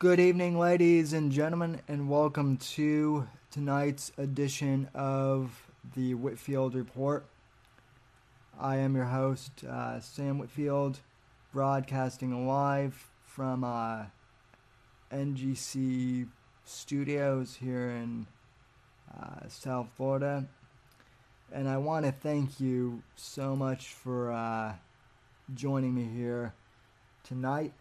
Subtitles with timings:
[0.00, 7.26] Good evening, ladies and gentlemen, and welcome to tonight's edition of the Whitfield Report.
[8.58, 11.00] I am your host, uh, Sam Whitfield,
[11.52, 14.04] broadcasting live from uh,
[15.12, 16.26] NGC
[16.64, 18.26] Studios here in
[19.14, 20.46] uh, South Florida.
[21.52, 24.76] And I want to thank you so much for uh,
[25.54, 26.54] joining me here
[27.22, 27.74] tonight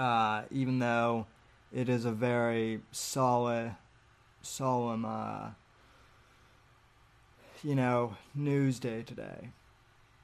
[0.00, 1.26] uh, even though
[1.70, 3.76] it is a very solid,
[4.40, 5.50] solemn, uh,
[7.62, 9.50] you know, news day today.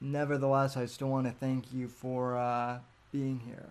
[0.01, 2.79] Nevertheless, I still want to thank you for uh,
[3.13, 3.69] being here.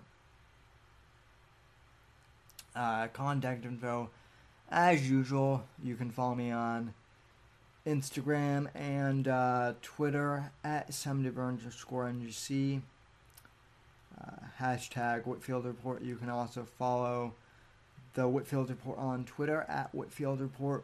[2.76, 4.12] Uh, contact info,
[4.70, 6.94] as usual, you can follow me on
[7.88, 12.82] Instagram and uh, Twitter at 70 underscore NGC
[14.60, 16.02] hashtag Whitfield Report.
[16.02, 17.34] You can also follow
[18.14, 20.84] the Whitfield Report on Twitter at Whitfield Report.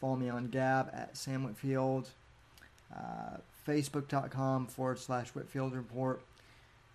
[0.00, 2.10] Follow me on Gab at Sam Whitfield.
[2.94, 6.20] Uh, Facebook.com forward slash Whitfield Report.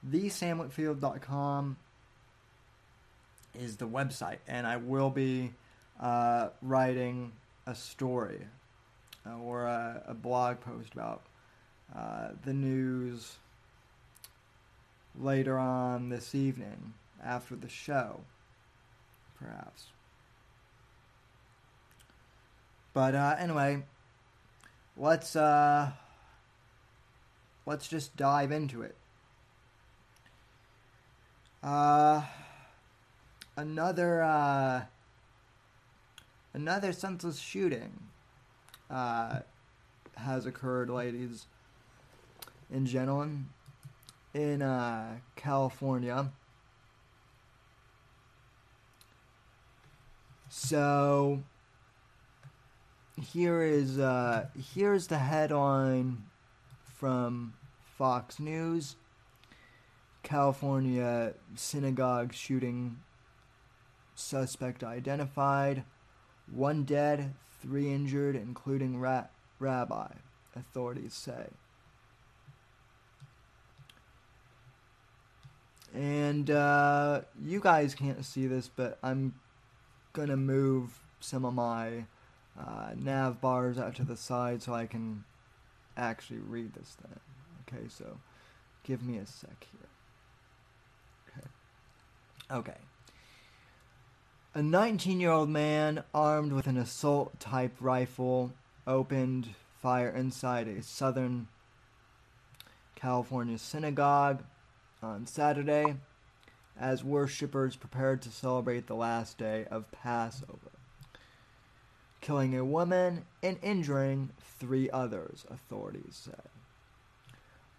[0.07, 1.77] TheSamWhitfield.com
[3.59, 5.53] is the website, and I will be
[5.99, 7.31] uh, writing
[7.65, 8.39] a story
[9.25, 11.23] uh, or a, a, blog post about
[11.95, 13.35] uh, the news
[15.17, 16.93] later on this evening
[17.23, 18.21] after the show,
[19.37, 19.87] perhaps.
[22.93, 23.83] But uh, anyway,
[24.97, 25.91] let's uh,
[27.65, 28.95] let's just dive into it.
[31.61, 32.23] Uh,
[33.55, 34.85] another uh,
[36.53, 37.91] another senseless shooting
[38.89, 39.41] uh,
[40.15, 41.45] has occurred, ladies
[42.71, 43.49] and gentlemen
[44.33, 46.31] in uh, California.
[50.49, 51.43] So
[53.19, 56.23] here is uh, here's the headline
[56.95, 57.53] from
[57.97, 58.95] Fox News.
[60.23, 62.97] California synagogue shooting
[64.15, 65.83] suspect identified.
[66.51, 69.27] One dead, three injured, including ra-
[69.59, 70.11] rabbi,
[70.55, 71.47] authorities say.
[75.93, 79.33] And uh, you guys can't see this, but I'm
[80.13, 82.05] gonna move some of my
[82.59, 85.23] uh, nav bars out to the side so I can
[85.97, 87.19] actually read this thing.
[87.67, 88.17] Okay, so
[88.83, 89.89] give me a sec here.
[91.37, 91.47] Okay.
[92.51, 92.79] Okay.
[94.55, 98.51] A 19 year old man armed with an assault type rifle
[98.87, 99.49] opened
[99.81, 101.47] fire inside a Southern
[102.95, 104.43] California synagogue
[105.01, 105.95] on Saturday
[106.79, 110.71] as worshippers prepared to celebrate the last day of Passover,
[112.21, 116.49] killing a woman and injuring three others, authorities said.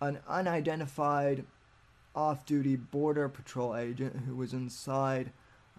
[0.00, 1.44] An unidentified
[2.14, 5.30] off duty Border Patrol agent who was inside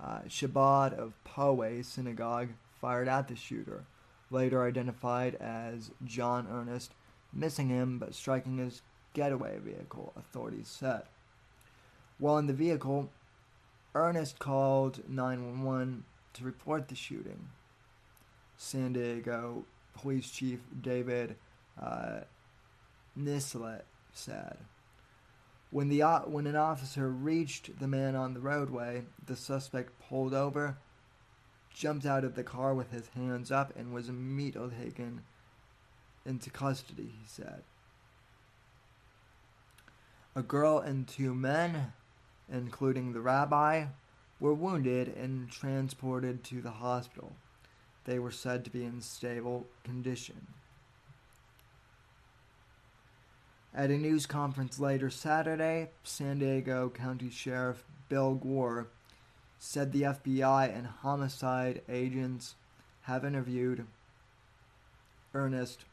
[0.01, 3.83] uh, Chabad of Poway synagogue fired at the shooter,
[4.31, 6.93] later identified as John Earnest,
[7.33, 8.81] missing him but striking his
[9.13, 11.03] getaway vehicle, authorities said.
[12.21, 13.09] While in the vehicle,
[13.95, 17.49] Earnest called 911 to report the shooting.
[18.55, 19.65] San Diego
[19.95, 21.35] Police Chief David
[21.81, 22.19] uh,
[23.19, 23.81] Nisleit
[24.13, 24.57] said.
[25.71, 30.77] When, the, when an officer reached the man on the roadway, the suspect pulled over,
[31.73, 35.23] jumped out of the car with his hands up, and was immediately taken
[36.23, 37.63] into custody, he said.
[40.35, 41.93] A girl and two men
[42.51, 43.85] including the rabbi,
[44.39, 47.33] were wounded and transported to the hospital.
[48.05, 50.47] They were said to be in stable condition.
[53.73, 58.87] At a news conference later Saturday, San Diego County Sheriff Bill Gore
[59.59, 62.55] said the FBI and homicide agents
[63.03, 63.85] have interviewed
[65.33, 65.85] Earnest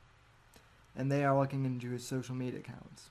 [0.96, 3.10] and they are looking into his social media accounts.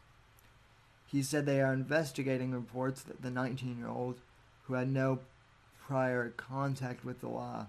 [1.07, 4.19] He said they are investigating reports that the 19 year old,
[4.65, 5.19] who had no
[5.80, 7.68] prior contact with the law,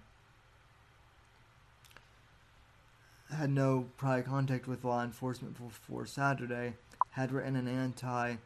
[3.32, 6.74] had no prior contact with law enforcement before Saturday,
[7.10, 8.36] had written an anti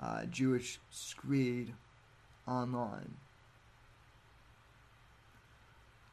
[0.00, 1.74] uh, Jewish screed
[2.48, 3.14] online.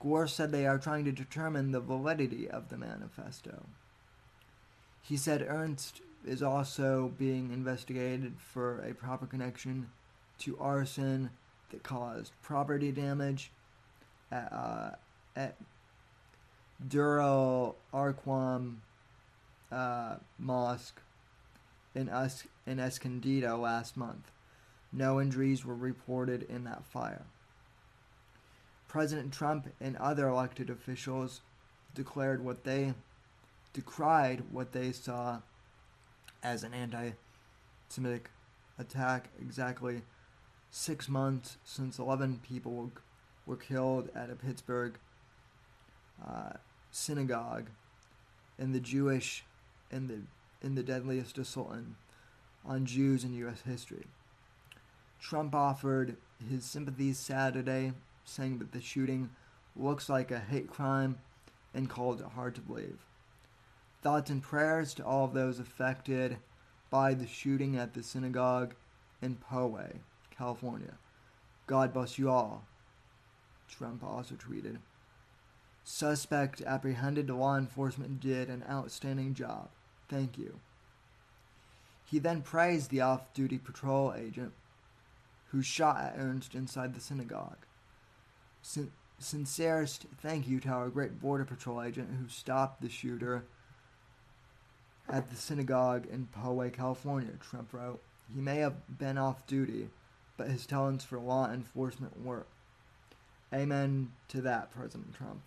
[0.02, 3.66] Gore said they are trying to determine the validity of the manifesto.
[5.02, 9.90] He said Ernst is also being investigated for a proper connection
[10.40, 11.30] to arson
[11.72, 13.52] that caused property damage
[14.32, 14.92] at, uh,
[15.36, 15.56] at
[16.88, 18.78] Darul Arqam
[19.72, 21.02] uh, Mosque
[21.94, 24.32] in, Us- in Escondido last month.
[24.92, 27.26] No injuries were reported in that fire.
[28.88, 31.42] President Trump and other elected officials
[31.94, 32.94] declared what they
[33.72, 35.40] decried what they saw
[36.44, 37.12] as an anti
[37.90, 38.30] Semitic
[38.78, 40.04] attack exactly
[40.72, 42.92] six months since 11 people
[43.46, 44.94] were killed at a Pittsburgh
[46.26, 46.54] uh,
[46.92, 47.66] synagogue
[48.60, 49.44] in the Jewish
[49.92, 50.20] in the
[50.66, 51.96] in the deadliest assault on,
[52.66, 53.62] on Jews in U.S.
[53.66, 54.06] history.
[55.20, 56.18] Trump offered
[56.50, 57.94] his sympathies Saturday,
[58.26, 59.30] saying that the shooting
[59.76, 61.18] looks like a hate crime
[61.74, 63.00] and called it hard to believe.
[64.02, 66.38] Thoughts and prayers to all of those affected
[66.90, 68.74] by the shooting at the synagogue
[69.22, 69.98] in Poway,
[70.32, 70.96] California.
[71.68, 72.66] God bless you all.
[73.68, 74.78] Trump also tweeted.
[75.84, 79.70] Suspect apprehended, law enforcement did an outstanding job.
[80.08, 80.60] Thank you.
[82.06, 84.54] He then praised the off duty patrol agent
[85.52, 87.66] who shot at Ernst inside the synagogue.
[88.62, 93.46] Sin- sincerest thank you to our great Border Patrol agent who stopped the shooter
[95.10, 98.00] at the synagogue in Poway, California, Trump wrote.
[98.34, 99.90] He may have been off duty,
[100.38, 102.48] but his talents for law enforcement work.
[103.54, 105.42] Amen to that, President Trump.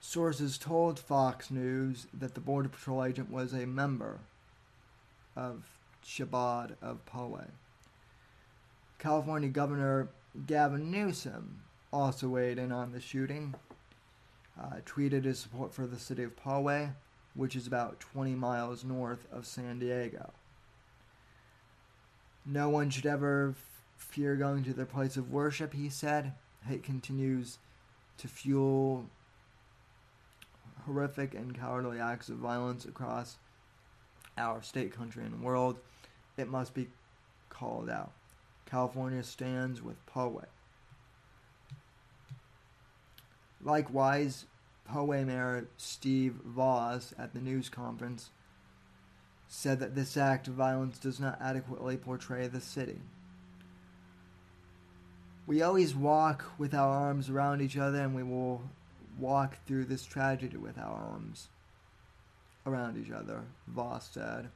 [0.00, 4.18] Sources told Fox News that the Border Patrol agent was a member
[5.36, 5.62] of
[6.04, 7.46] Chabad of Poway.
[8.98, 10.08] California Governor
[10.46, 11.62] Gavin Newsom
[11.92, 13.54] also weighed in on the shooting,
[14.60, 16.92] uh, tweeted his support for the city of Poway,
[17.34, 20.32] which is about 20 miles north of San Diego.
[22.44, 23.54] No one should ever
[23.96, 26.32] fear going to their place of worship, he said.
[26.66, 27.58] Hate continues
[28.18, 29.06] to fuel
[30.84, 33.36] horrific and cowardly acts of violence across
[34.36, 35.78] our state, country, and world.
[36.36, 36.88] It must be
[37.48, 38.12] called out.
[38.66, 40.46] California stands with Poway.
[43.64, 44.46] Likewise,
[44.88, 48.30] Poway Mayor Steve Vaus at the news conference
[49.46, 53.00] said that this act of violence does not adequately portray the city.
[55.46, 58.62] We always walk with our arms around each other, and we will
[59.18, 61.48] walk through this tragedy with our arms
[62.64, 64.48] around each other, Vaus said.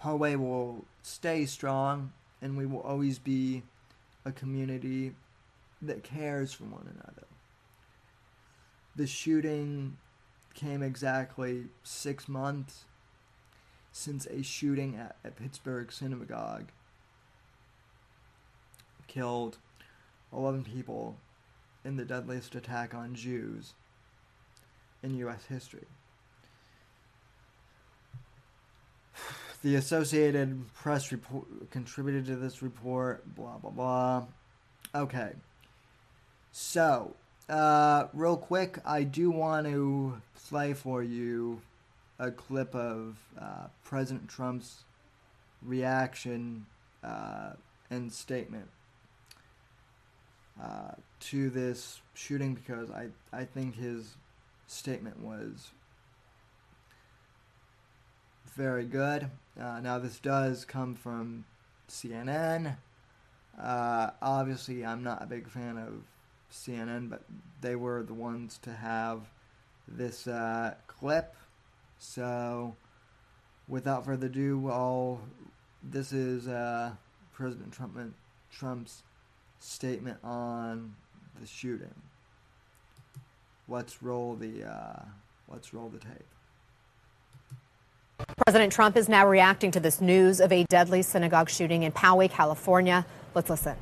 [0.00, 3.62] Poway will stay strong, and we will always be
[4.24, 5.14] a community
[5.82, 7.26] that cares for one another.
[8.96, 9.96] The shooting
[10.54, 12.84] came exactly six months
[13.92, 16.70] since a shooting at Pittsburgh synagogue
[19.06, 19.58] killed
[20.32, 21.16] 11 people
[21.84, 23.74] in the deadliest attack on Jews
[25.02, 25.44] in U.S.
[25.48, 25.86] history.
[29.62, 33.24] The Associated Press report contributed to this report.
[33.34, 34.24] Blah blah blah.
[34.94, 35.32] Okay.
[36.52, 37.14] So,
[37.48, 41.60] uh, real quick, I do want to play for you
[42.18, 44.84] a clip of uh, President Trump's
[45.62, 46.66] reaction
[47.02, 47.50] uh,
[47.90, 48.68] and statement
[50.62, 54.14] uh, to this shooting because I, I think his
[54.66, 55.70] statement was
[58.54, 59.30] very good.
[59.60, 61.44] Uh, now, this does come from
[61.88, 62.76] CNN.
[63.60, 66.02] Uh, obviously, I'm not a big fan of
[66.54, 67.22] CNN, but
[67.60, 69.20] they were the ones to have
[69.88, 71.34] this uh, clip.
[71.98, 72.76] So,
[73.68, 75.20] without further ado, all
[75.82, 76.92] this is uh,
[77.32, 77.98] President Trump,
[78.52, 79.02] Trump's
[79.58, 80.94] statement on
[81.40, 81.94] the shooting.
[83.68, 85.02] Let's roll the uh,
[85.48, 86.24] let's roll the tape.
[88.46, 92.30] President Trump is now reacting to this news of a deadly synagogue shooting in Poway,
[92.30, 93.04] California.
[93.34, 93.76] Let's listen.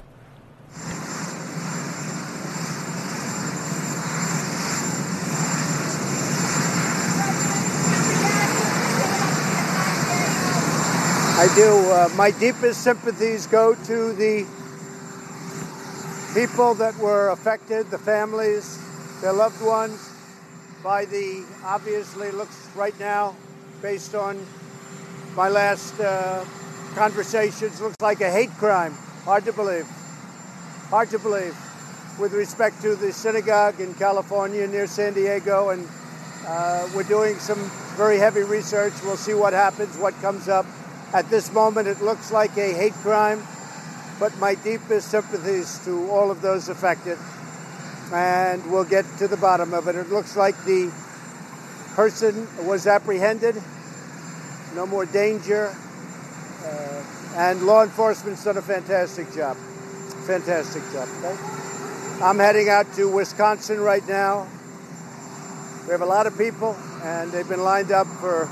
[11.42, 11.74] I do.
[11.90, 14.46] Uh, my deepest sympathies go to the
[16.34, 18.78] people that were affected, the families,
[19.22, 20.08] their loved ones,
[20.84, 23.34] by the obviously looks right now,
[23.80, 24.46] based on
[25.34, 26.44] my last uh,
[26.94, 28.92] conversations, looks like a hate crime.
[29.24, 29.88] Hard to believe.
[30.90, 31.56] Hard to believe.
[32.20, 35.88] With respect to the synagogue in California near San Diego, and
[36.46, 37.58] uh, we're doing some
[37.96, 38.92] very heavy research.
[39.02, 40.66] We'll see what happens, what comes up.
[41.12, 43.42] At this moment, it looks like a hate crime,
[44.18, 47.18] but my deepest sympathies to all of those affected.
[48.12, 49.94] And we'll get to the bottom of it.
[49.94, 50.90] It looks like the
[51.94, 53.56] person was apprehended,
[54.74, 55.74] no more danger,
[56.64, 57.04] uh,
[57.36, 59.58] and law enforcement's done a fantastic job.
[60.26, 61.08] Fantastic job.
[61.18, 61.36] Okay?
[62.22, 64.46] I'm heading out to Wisconsin right now.
[65.84, 68.48] We have a lot of people, and they've been lined up for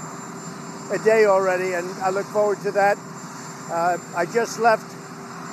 [0.91, 2.99] a day already, and I look forward to that.
[3.71, 4.85] Uh, I just left,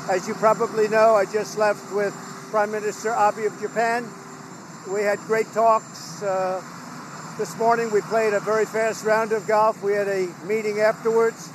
[0.10, 2.13] as you probably know, I just left with
[2.50, 4.08] Prime Minister Abe of Japan.
[4.91, 6.24] We had great talks.
[6.24, 6.63] Uh,
[7.38, 9.84] this morning we played a very fast round of golf.
[9.84, 11.51] We had a meeting afterwards,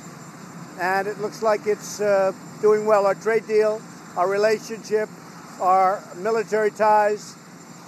[0.79, 3.05] and it looks like it's uh, doing well.
[3.05, 3.81] Our trade deal,
[4.15, 5.09] our relationship,
[5.59, 7.35] our military ties.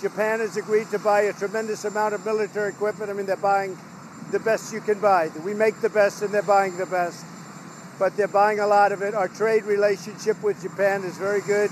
[0.02, 3.10] Japan has agreed to buy a tremendous amount of military equipment.
[3.10, 3.78] I mean, they're buying
[4.32, 5.30] the best you can buy.
[5.44, 7.26] We make the best, and they're buying the best.
[7.98, 9.14] But they're buying a lot of it.
[9.14, 11.70] Our trade relationship with Japan is very good.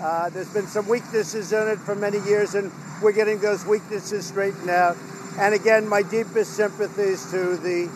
[0.00, 2.72] Uh, there's been some weaknesses in it for many years, and
[3.02, 4.96] we're getting those weaknesses straightened out.
[5.38, 7.90] And again, my deepest sympathies to the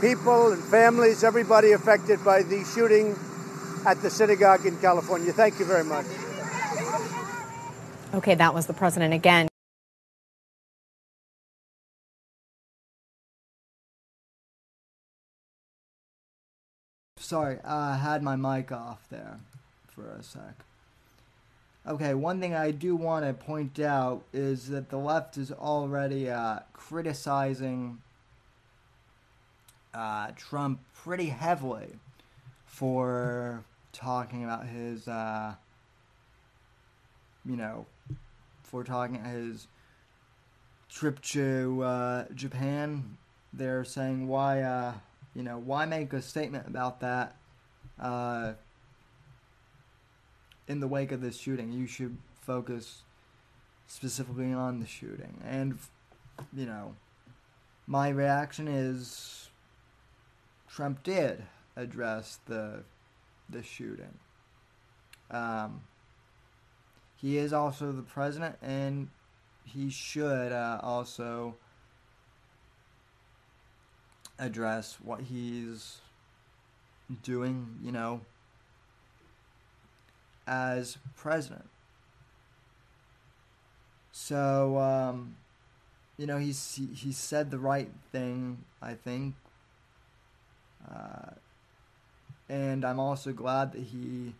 [0.00, 3.16] people and families, everybody affected by the shooting
[3.86, 5.32] at the synagogue in California.
[5.32, 6.06] Thank you very much.
[8.14, 9.48] Okay, that was the president again.
[17.26, 19.40] Sorry, I had my mic off there
[19.88, 20.64] for a sec.
[21.84, 26.30] Okay, one thing I do want to point out is that the left is already
[26.30, 27.98] uh, criticizing
[29.92, 31.88] uh, Trump pretty heavily
[32.64, 35.54] for talking about his, uh,
[37.44, 37.86] you know,
[38.62, 39.66] for talking about his
[40.88, 43.16] trip to uh, Japan.
[43.52, 44.92] They're saying why, uh,
[45.36, 47.36] you know, why make a statement about that
[48.00, 48.54] uh,
[50.66, 51.72] in the wake of this shooting?
[51.72, 53.02] You should focus
[53.86, 55.42] specifically on the shooting.
[55.46, 55.78] And,
[56.54, 56.94] you know,
[57.86, 59.50] my reaction is
[60.68, 61.44] Trump did
[61.76, 62.82] address the
[63.50, 64.18] the shooting.
[65.30, 65.82] Um,
[67.20, 69.08] he is also the president, and
[69.64, 71.56] he should uh, also
[74.38, 75.98] address what he's
[77.22, 78.20] doing, you know,
[80.46, 81.68] as president.
[84.12, 85.36] So, um,
[86.16, 89.34] you know, he's he, he said the right thing, I think.
[90.90, 91.30] Uh,
[92.48, 94.34] and I'm also glad that he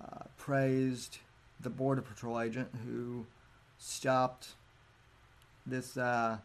[0.00, 1.18] uh, praised
[1.60, 3.26] the Border Patrol agent who
[3.78, 4.50] stopped
[5.66, 6.38] this uh,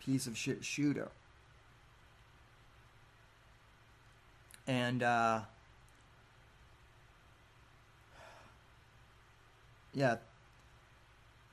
[0.00, 1.10] piece of shit shooter.
[4.68, 5.40] And, uh,
[9.94, 10.16] yeah,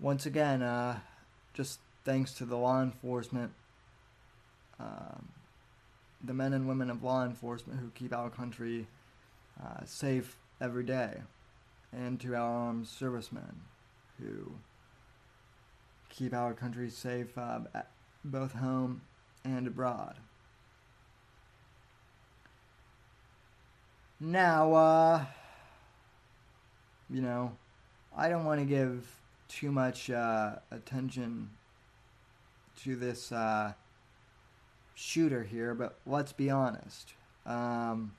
[0.01, 0.99] once again, uh,
[1.53, 3.53] just thanks to the law enforcement.
[4.79, 5.29] Um,
[6.21, 8.87] the men and women of law enforcement who keep our country
[9.63, 11.21] uh, safe every day,
[11.93, 13.61] and to our armed servicemen
[14.19, 14.51] who
[16.09, 17.59] keep our country safe uh,
[18.25, 19.01] both home
[19.45, 20.15] and abroad.
[24.19, 25.25] Now, uh,
[27.09, 27.51] you know,
[28.15, 29.05] I don't want to give
[29.49, 31.49] too much uh, attention
[32.83, 33.73] to this uh,
[34.93, 37.13] shooter here, but let's be honest.
[37.45, 38.13] Um,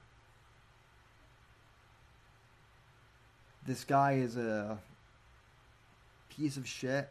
[3.67, 4.79] this guy is a
[6.29, 7.09] piece of shit.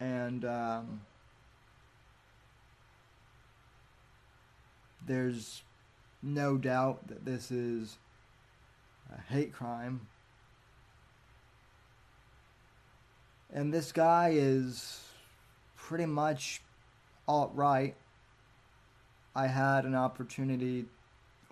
[0.00, 1.02] And um,
[5.06, 5.62] there's
[6.22, 7.98] no doubt that this is
[9.12, 10.00] a hate crime.
[13.52, 15.02] And this guy is
[15.76, 16.60] pretty much
[17.28, 17.94] alt right.
[19.34, 20.86] I had an opportunity,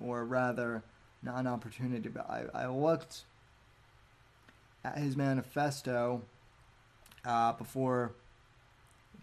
[0.00, 0.82] or rather,
[1.22, 3.22] not an opportunity, but I, I looked
[4.84, 6.22] at his manifesto
[7.24, 8.12] uh, before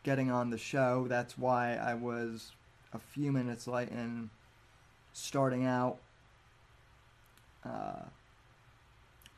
[0.03, 1.07] getting on the show.
[1.07, 2.51] That's why I was
[2.93, 4.29] a few minutes late in
[5.13, 5.97] starting out
[7.65, 8.03] uh,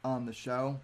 [0.03, 0.79] on the show.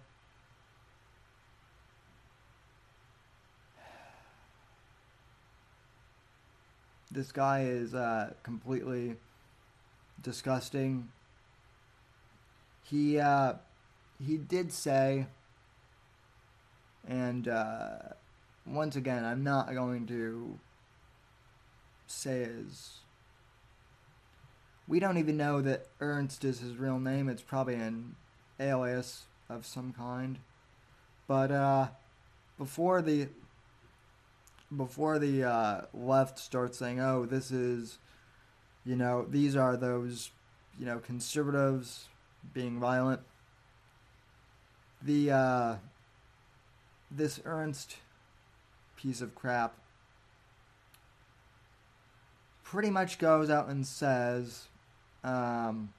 [7.12, 9.16] This guy is uh, completely
[10.22, 11.08] disgusting.
[12.84, 13.54] He uh,
[14.24, 15.26] he did say,
[17.08, 17.98] and uh,
[18.64, 20.58] once again, I'm not going to
[22.10, 23.00] say is
[24.90, 27.28] we don't even know that Ernst is his real name.
[27.28, 28.16] It's probably an
[28.58, 30.40] alias of some kind.
[31.28, 31.88] But uh,
[32.58, 33.28] before the
[34.76, 37.98] before the uh, left starts saying, "Oh, this is,"
[38.84, 40.32] you know, these are those,
[40.78, 42.08] you know, conservatives
[42.52, 43.20] being violent.
[45.00, 45.76] The uh,
[47.12, 47.96] this Ernst
[48.96, 49.74] piece of crap
[52.70, 54.68] pretty much goes out and says
[55.24, 55.92] um,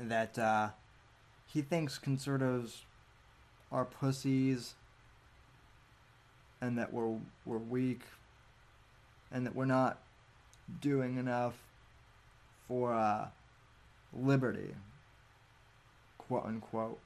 [0.00, 0.70] that uh,
[1.46, 2.86] he thinks conservatives
[3.70, 4.72] are pussies
[6.62, 8.00] and that we're we're weak
[9.30, 9.98] and that we're not
[10.80, 11.58] doing enough
[12.66, 13.26] for uh,
[14.14, 14.74] liberty,
[16.16, 16.98] quote unquote,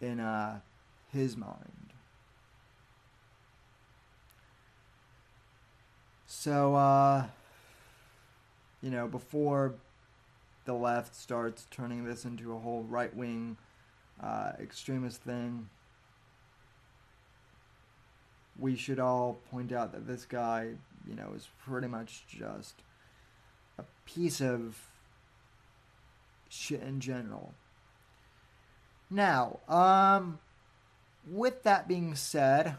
[0.00, 0.60] in uh,
[1.12, 1.89] his mind.
[6.42, 7.26] So, uh,
[8.80, 9.74] you know, before
[10.64, 13.58] the left starts turning this into a whole right wing
[14.22, 15.68] uh, extremist thing,
[18.58, 20.70] we should all point out that this guy,
[21.06, 22.76] you know, is pretty much just
[23.76, 24.78] a piece of
[26.48, 27.52] shit in general.
[29.10, 30.38] Now, um,
[31.30, 32.76] with that being said,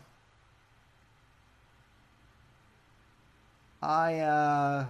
[3.82, 4.86] I, uh,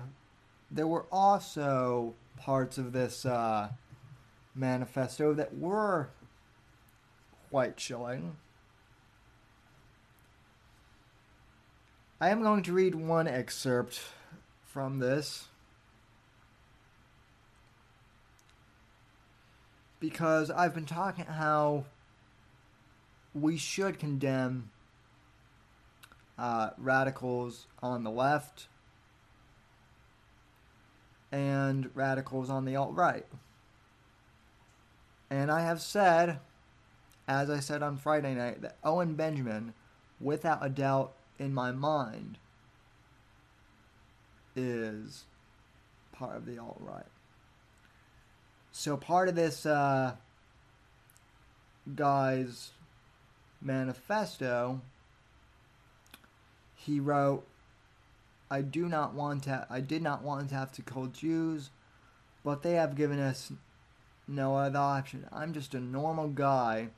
[0.69, 3.69] there were also parts of this, uh,
[4.55, 6.09] manifesto that were
[7.49, 8.35] quite chilling.
[12.19, 14.01] I am going to read one excerpt
[14.65, 15.47] from this
[19.99, 21.85] because I've been talking how
[23.33, 24.69] we should condemn
[26.37, 28.67] uh, radicals on the left
[31.31, 33.25] and radicals on the alt right.
[35.29, 36.39] And I have said,
[37.27, 39.73] as I said on Friday night, that Owen Benjamin,
[40.19, 42.37] without a doubt, in my mind
[44.55, 45.23] is
[46.11, 47.05] part of the alt right.
[48.71, 50.15] So part of this uh,
[51.95, 52.71] guy's
[53.61, 54.81] manifesto,
[56.75, 57.45] he wrote,
[58.51, 59.65] "I do not want to.
[59.69, 61.69] I did not want to have to kill Jews,
[62.43, 63.53] but they have given us
[64.27, 65.27] no other option.
[65.31, 66.89] I'm just a normal guy."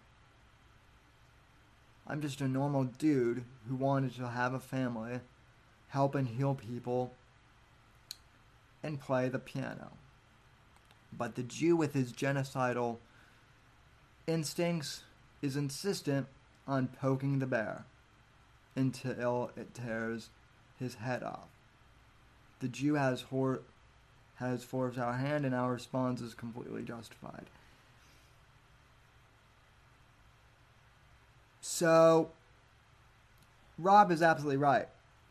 [2.05, 5.21] I'm just a normal dude who wanted to have a family,
[5.87, 7.13] help and heal people,
[8.81, 9.91] and play the piano.
[11.13, 12.97] But the Jew, with his genocidal
[14.27, 15.03] instincts,
[15.41, 16.27] is insistent
[16.67, 17.85] on poking the bear
[18.75, 20.29] until it tears
[20.83, 21.47] his head off.
[22.59, 23.61] The Jew has, hor-
[24.35, 27.45] has forced our hand, and our response is completely justified.
[31.61, 32.29] So,
[33.77, 34.87] Rob is absolutely right.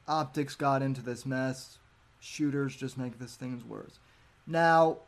[0.09, 1.79] Optics got into this mess.
[2.21, 3.99] Shooters just make this things worse.
[4.47, 4.99] Now,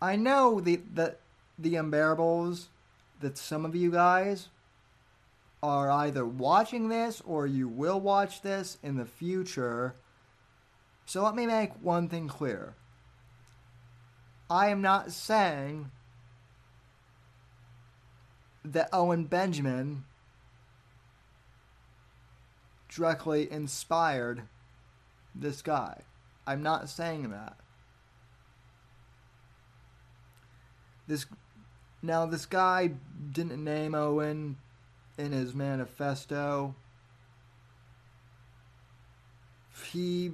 [0.00, 1.16] I know the the
[1.58, 2.66] the unbearables
[3.20, 4.48] that some of you guys
[5.62, 9.94] are either watching this or you will watch this in the future.
[11.06, 12.74] So let me make one thing clear.
[14.50, 15.90] I am not saying
[18.64, 20.04] that Owen Benjamin
[22.88, 24.42] directly inspired
[25.34, 26.02] this guy.
[26.46, 27.56] I'm not saying that.
[31.06, 31.26] This
[32.02, 32.90] now this guy
[33.32, 34.56] didn't name Owen
[35.18, 36.74] in his manifesto.
[39.90, 40.32] He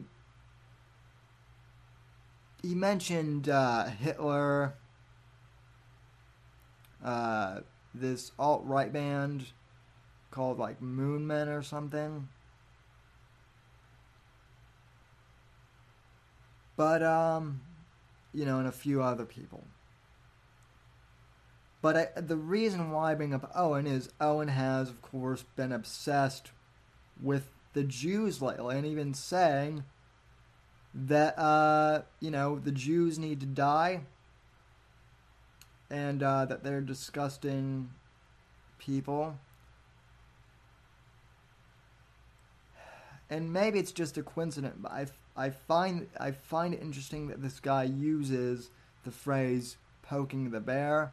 [2.63, 4.75] he mentioned uh, Hitler,
[7.05, 7.61] uh,
[7.95, 9.47] this alt right band
[10.31, 12.29] called like Moonmen or something.
[16.79, 17.61] but um,
[18.33, 19.65] you know, and a few other people.
[21.81, 25.73] But I, the reason why I bring up Owen is Owen has, of course, been
[25.73, 26.51] obsessed
[27.23, 29.85] with the Jews lately, and even saying
[30.95, 34.01] that uh, you know the Jews need to die,
[35.91, 37.91] and uh, that they're disgusting
[38.79, 39.37] people.
[43.31, 47.43] And maybe it's just a coincidence, but I I find I find it interesting that
[47.43, 48.71] this guy uses
[49.05, 51.13] the phrase "poking the bear,"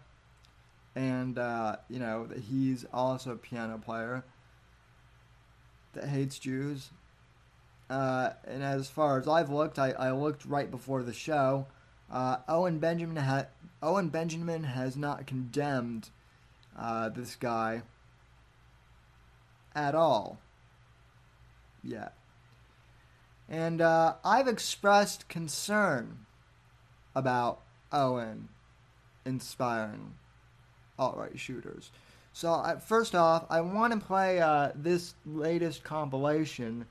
[0.95, 4.23] and uh, you know that he's also a piano player
[5.93, 6.89] that hates Jews.
[7.89, 11.67] uh, and as far as I've looked, I, I looked right before the show.
[12.11, 13.47] Uh, Owen Benjamin ha-
[13.81, 16.09] Owen Benjamin has not condemned
[16.77, 17.83] uh, this guy
[19.75, 20.39] at all
[21.83, 22.13] yet.
[23.47, 26.25] And uh, I've expressed concern
[27.13, 28.49] about Owen
[29.25, 30.15] inspiring
[30.97, 31.91] alt right shooters.
[32.33, 36.85] So, first off, I want to play uh, this latest compilation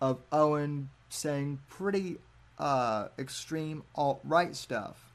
[0.00, 2.18] of Owen saying pretty
[2.58, 5.12] uh, extreme alt right stuff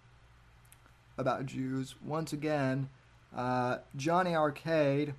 [1.18, 1.96] about Jews.
[2.04, 2.90] Once again,
[3.36, 5.14] uh, Johnny Arcade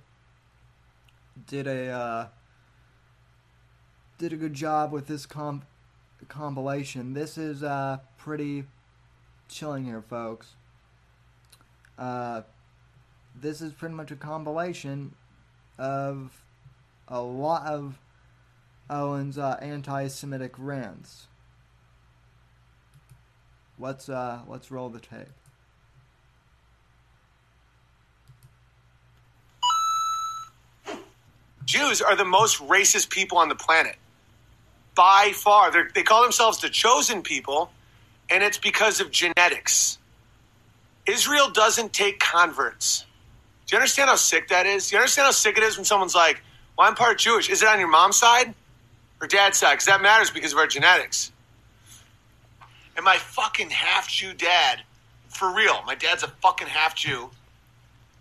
[1.45, 2.27] did a uh,
[4.17, 5.65] did a good job with this comp-
[6.27, 7.13] compilation.
[7.13, 8.65] This is uh, pretty
[9.47, 10.55] chilling here, folks.
[11.97, 12.41] Uh,
[13.41, 15.13] this is pretty much a compilation
[15.77, 16.41] of
[17.07, 17.99] a lot of
[18.89, 21.27] Owen's uh, anti-Semitic rants.
[23.79, 25.27] Let's uh, let's roll the tape.
[31.65, 33.97] Jews are the most racist people on the planet.
[34.95, 35.69] By far.
[35.69, 37.69] They're, they call themselves the chosen people,
[38.31, 39.99] and it's because of genetics.
[41.05, 43.05] Israel doesn't take converts.
[43.67, 44.89] Do you understand how sick that is?
[44.89, 46.41] Do you understand how sick it is when someone's like,
[46.77, 47.49] well, I'm part Jewish.
[47.49, 48.53] Is it on your mom's side
[49.19, 49.73] or dad's side?
[49.73, 51.31] Because that matters because of our genetics.
[52.95, 54.83] And my fucking half Jew dad,
[55.27, 57.29] for real, my dad's a fucking half Jew.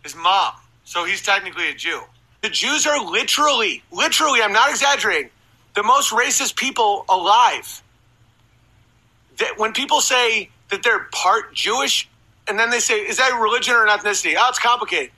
[0.02, 0.54] His mom,
[0.84, 2.02] so he's technically a Jew.
[2.42, 5.30] The Jews are literally, literally, I'm not exaggerating,
[5.74, 7.82] the most racist people alive.
[9.38, 12.08] That when people say that they're part Jewish,
[12.48, 14.34] and then they say, is that a religion or an ethnicity?
[14.36, 15.10] Oh, it's complicated.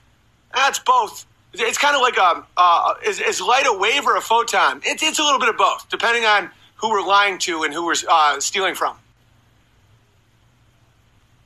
[0.55, 1.27] That's both.
[1.55, 4.83] It's kind of like a, uh, is, is light a wave or a photon?
[4.85, 7.87] It's, it's a little bit of both, depending on who we're lying to and who
[7.87, 8.97] we're uh, stealing from.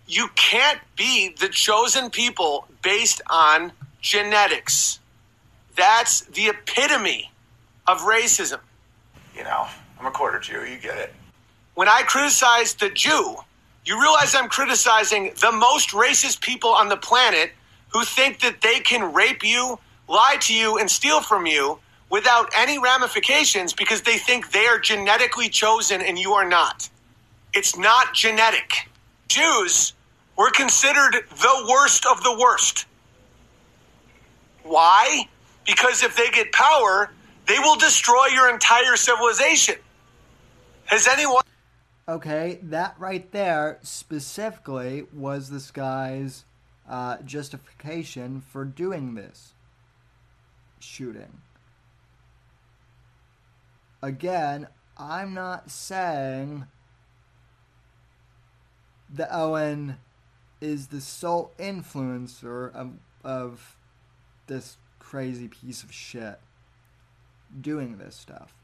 [0.06, 4.98] You can't be the chosen people based on genetics.
[5.76, 7.30] That's the epitome
[7.86, 8.60] of racism.
[9.34, 9.66] You know,
[9.98, 11.14] I'm a quarter Jew, you get it.
[11.74, 13.36] When I criticize the Jew,
[13.84, 17.52] you realize I'm criticizing the most racist people on the planet
[17.92, 19.78] who think that they can rape you,
[20.08, 21.78] lie to you, and steal from you
[22.10, 26.88] without any ramifications because they think they are genetically chosen and you are not.
[27.54, 28.88] It's not genetic.
[29.28, 29.94] Jews
[30.36, 32.86] were considered the worst of the worst.
[34.62, 35.28] Why?
[35.66, 37.10] Because if they get power,
[37.46, 39.76] they will destroy your entire civilization.
[40.84, 41.42] Has anyone.
[42.08, 46.44] Okay, that right there specifically was this guy's
[46.88, 49.54] uh, justification for doing this
[50.78, 51.40] shooting.
[54.02, 54.66] Again,
[54.96, 56.66] I'm not saying
[59.12, 59.98] that Owen
[60.60, 62.92] is the sole influencer of,
[63.24, 63.76] of
[64.46, 66.38] this crazy piece of shit
[67.60, 68.54] doing this stuff.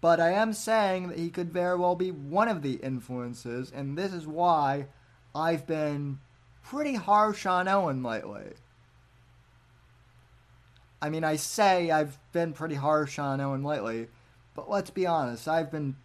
[0.00, 3.96] But I am saying that he could very well be one of the influences, and
[3.96, 4.86] this is why
[5.34, 6.20] I've been
[6.64, 8.52] pretty harsh on Owen lately.
[11.00, 14.08] I mean, I say I've been pretty harsh on Owen lately,
[14.54, 15.96] but let's be honest, I've been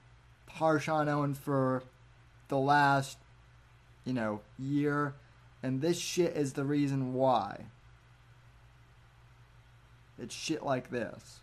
[0.50, 1.84] harsh on Owen for
[2.50, 3.18] the last,
[4.04, 5.14] you know, year,
[5.64, 7.66] and this shit is the reason why.
[10.22, 11.40] It's shit like this.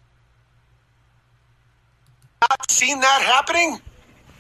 [2.42, 3.81] Not seen that happening?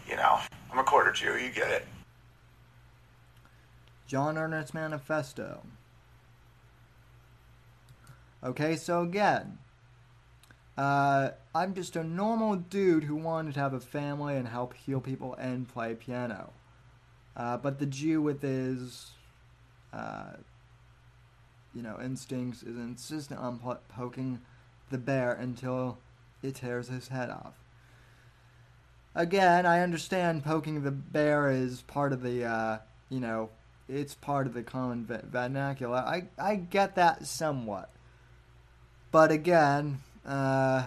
[0.06, 0.38] You know,
[0.70, 1.86] I'm a quarter Jew, you get it.
[4.06, 5.62] John Earnest Manifesto.
[8.44, 9.58] Okay, so again,
[10.78, 15.00] uh, I'm just a normal dude who wanted to have a family and help heal
[15.00, 16.52] people and play piano.
[17.36, 19.12] Uh, but the Jew with his,
[19.92, 20.34] uh,
[21.74, 24.40] you know, instincts is insistent on po- poking
[24.90, 25.98] the bear until
[26.42, 27.54] it tears his head off.
[29.14, 33.48] Again, I understand poking the bear is part of the, uh, you know,
[33.88, 35.98] it's part of the common vernacular.
[35.98, 37.90] I, I get that somewhat.
[39.12, 40.86] But again, uh,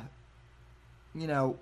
[1.15, 1.57] you know,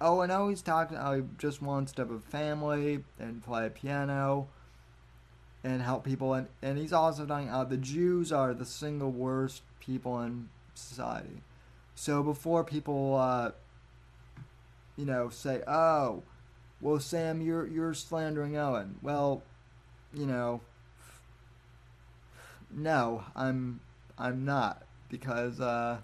[0.00, 4.48] oh, and always talking how he just wants to have a family and play piano
[5.64, 6.34] and help people.
[6.34, 11.42] And, and he's also talking how the Jews are the single worst people in society.
[11.94, 13.50] So before people, uh,
[14.96, 16.22] you know, say, oh,
[16.80, 18.96] well, Sam, you're, you're slandering Owen.
[19.02, 19.42] Well,
[20.14, 20.60] you know,
[22.70, 23.80] no, I'm
[24.18, 25.98] I'm not because uh,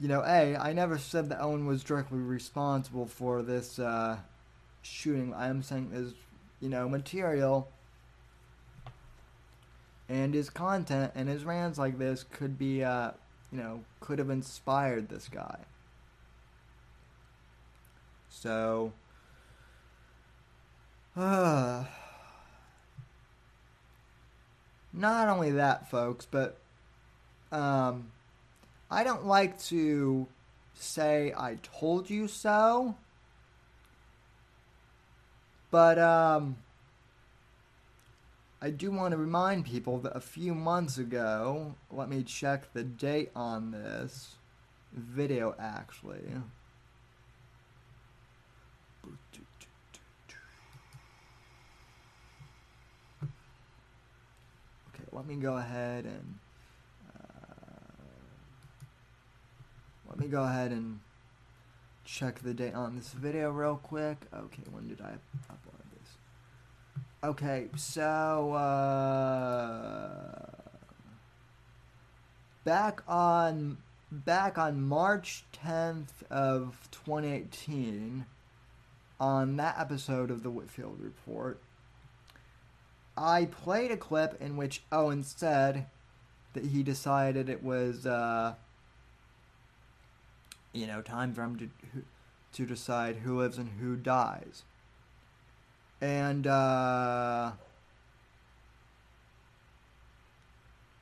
[0.00, 4.18] you know, A, I never said that Owen was directly responsible for this uh,
[4.82, 5.32] shooting.
[5.34, 6.12] I am saying is,
[6.60, 7.68] you know, material
[10.08, 13.12] and his content and his rants like this could be, uh,
[13.50, 15.60] you know, could have inspired this guy.
[18.28, 18.92] So,
[21.16, 21.88] not
[24.94, 26.58] only that, folks, but
[27.50, 28.08] um,
[28.90, 30.26] I don't like to
[30.74, 32.94] say I told you so,
[35.70, 36.56] but um,
[38.60, 42.82] I do want to remind people that a few months ago, let me check the
[42.82, 44.34] date on this
[44.92, 46.24] video actually.
[54.94, 56.34] Okay, let me go ahead and
[57.18, 57.54] uh,
[60.10, 61.00] let me go ahead and
[62.04, 64.18] check the date on this video real quick.
[64.34, 65.14] Okay, when did I
[65.50, 66.18] upload this?
[67.24, 69.56] Okay, so uh,
[72.64, 73.78] back on
[74.12, 78.26] back on March 10th of 2018
[79.18, 81.58] on that episode of the Whitfield Report,
[83.16, 85.86] I played a clip in which Owen said
[86.52, 88.54] that he decided it was, uh,
[90.72, 91.68] you know, time for him to
[92.52, 94.62] to decide who lives and who dies.
[96.00, 97.52] And uh,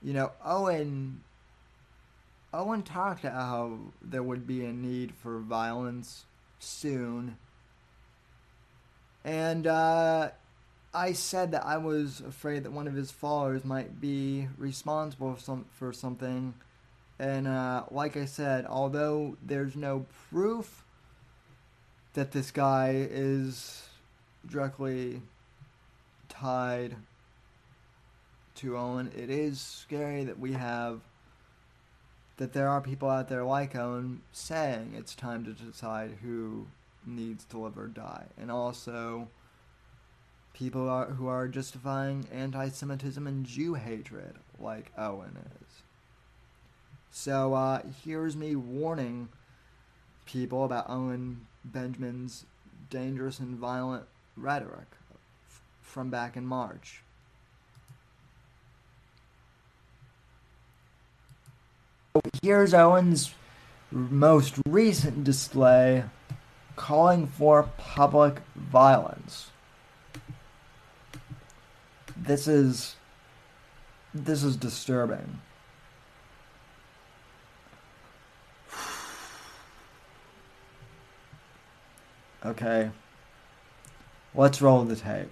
[0.03, 1.23] you know, Owen
[2.53, 6.25] Owen talked about how there would be a need for violence
[6.61, 7.37] soon.
[9.25, 10.31] And uh,
[10.95, 15.41] I said that I was afraid that one of his followers might be responsible for,
[15.41, 16.55] some, for something.
[17.19, 20.85] And uh, like I said, although there's no proof
[22.15, 23.89] that this guy is
[24.49, 25.23] directly
[26.29, 26.97] tied
[28.57, 31.01] to Owen, it is scary that we have
[32.37, 36.67] that there are people out there like Owen saying it's time to decide who
[37.07, 39.29] needs to live or die, and also
[40.55, 45.83] people are, who are justifying anti-Semitism and Jew hatred like Owen is.
[47.11, 49.29] So uh, here's me warning
[50.27, 52.47] people about Owen Benjamin's
[52.89, 54.05] dangerous and violent
[54.37, 54.87] rhetoric
[55.83, 57.03] from back in March.
[62.43, 63.35] Here's Owen's
[63.91, 66.05] most recent display
[66.77, 69.51] calling for public violence.
[72.17, 72.97] This is
[74.15, 75.41] this is disturbing.
[82.45, 82.91] Okay.
[84.35, 85.31] Let's roll the tape.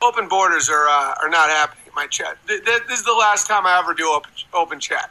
[0.00, 2.38] Open borders are uh, are not happening in my chat.
[2.46, 5.10] Th- th- this is the last time I ever do open open chat.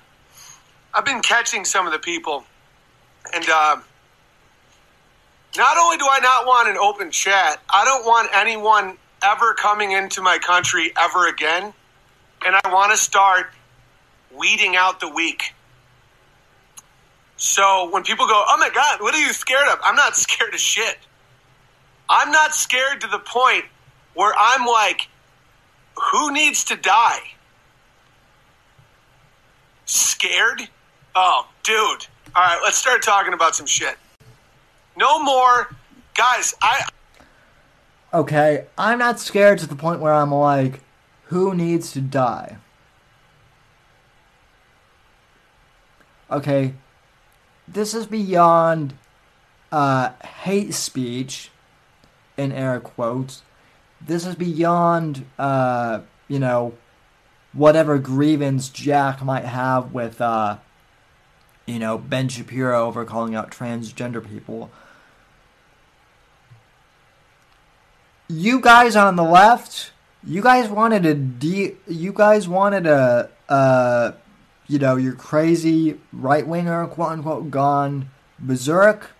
[0.93, 2.43] I've been catching some of the people,
[3.33, 3.77] and uh,
[5.57, 9.91] not only do I not want an open chat, I don't want anyone ever coming
[9.91, 11.73] into my country ever again,
[12.45, 13.51] and I want to start
[14.35, 15.53] weeding out the weak.
[17.37, 20.53] So when people go, "Oh my God, what are you scared of?" I'm not scared
[20.53, 20.97] of shit.
[22.09, 23.65] I'm not scared to the point
[24.13, 25.07] where I'm like,
[25.95, 27.21] who needs to die?
[29.85, 30.67] Scared?
[31.15, 31.75] Oh, dude.
[32.35, 33.97] All right, let's start talking about some shit.
[34.95, 35.75] No more.
[36.15, 36.87] Guys, I.
[38.13, 40.81] Okay, I'm not scared to the point where I'm like,
[41.25, 42.57] who needs to die?
[46.29, 46.73] Okay,
[47.67, 48.93] this is beyond
[49.71, 50.11] uh,
[50.43, 51.51] hate speech,
[52.37, 53.43] in air quotes
[54.05, 56.73] this is beyond, uh, you know,
[57.53, 60.57] whatever grievance Jack might have with, uh,
[61.65, 64.71] you know, Ben Shapiro over calling out transgender people.
[68.31, 69.91] You guys on the left,
[70.23, 74.13] you guys wanted a de- you guys wanted a, uh,
[74.67, 79.11] you know, your crazy right winger, quote unquote, gone berserk.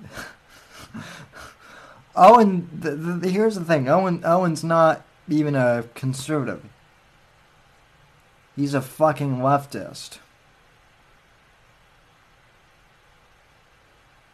[2.14, 3.88] Owen, the, the, here's the thing.
[3.88, 6.62] Owen, Owen's not even a conservative.
[8.54, 10.18] He's a fucking leftist.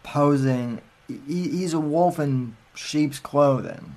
[0.03, 0.83] Posing,
[1.27, 3.97] he's a wolf in sheep's clothing.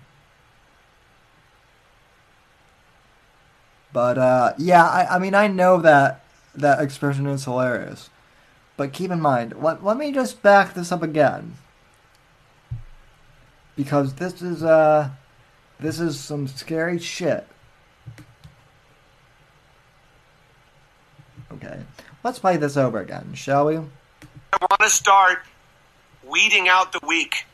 [3.91, 6.23] But uh, yeah, I, I mean, I know that
[6.55, 8.09] that expression is hilarious.
[8.75, 11.55] But keep in mind, let, let me just back this up again.
[13.75, 15.09] Because this is uh
[15.79, 17.47] this is some scary shit.
[21.51, 21.81] Okay.
[22.23, 23.77] Let's play this over again, shall we?
[23.77, 25.39] I want to start
[26.27, 27.45] weeding out the weak.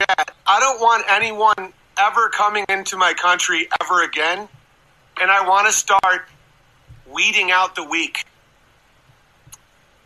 [0.00, 4.48] I don't want anyone ever coming into my country ever again.
[5.20, 6.28] And I want to start
[7.12, 8.24] weeding out the weak.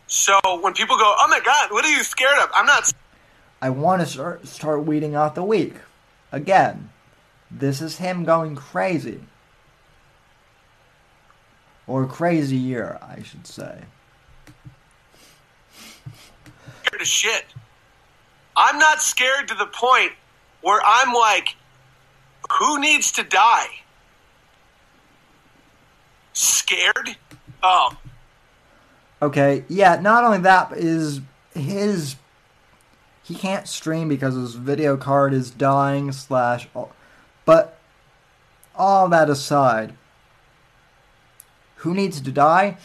[0.07, 2.49] So when people go, oh my God, what are you scared of?
[2.53, 2.91] I'm not.
[3.61, 5.75] I want to start, start weeding out the weak.
[6.31, 6.89] Again,
[7.49, 9.21] this is him going crazy.
[11.85, 13.83] Or crazier, I should say.
[16.93, 17.45] Scared of shit.
[18.55, 20.11] I'm not scared to the point
[20.61, 21.55] where I'm like,
[22.59, 23.67] who needs to die?
[26.33, 27.17] Scared?
[27.61, 27.97] Oh,
[29.21, 31.21] Okay, yeah, not only that, but is
[31.55, 32.17] his
[33.23, 36.67] he can't stream because his video card is dying slash
[37.45, 37.79] but
[38.75, 39.93] all that aside
[41.77, 42.75] who needs to die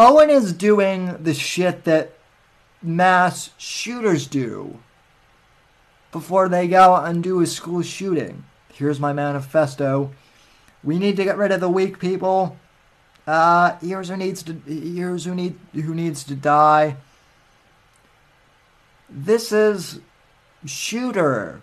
[0.00, 2.14] owen is doing the shit that
[2.82, 4.78] mass shooters do
[6.10, 8.44] before they go and do a school shooting.
[8.72, 10.10] Here's my manifesto.
[10.82, 12.56] We need to get rid of the weak people.
[13.26, 16.96] Uh here's who needs to here's who need who needs to die.
[19.10, 20.00] This is
[20.64, 21.60] shooter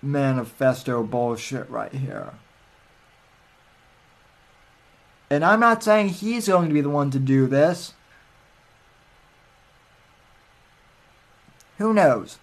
[0.00, 2.32] manifesto bullshit right here.
[5.30, 7.92] And I'm not saying he's going to be the one to do this.
[11.78, 12.38] Who knows?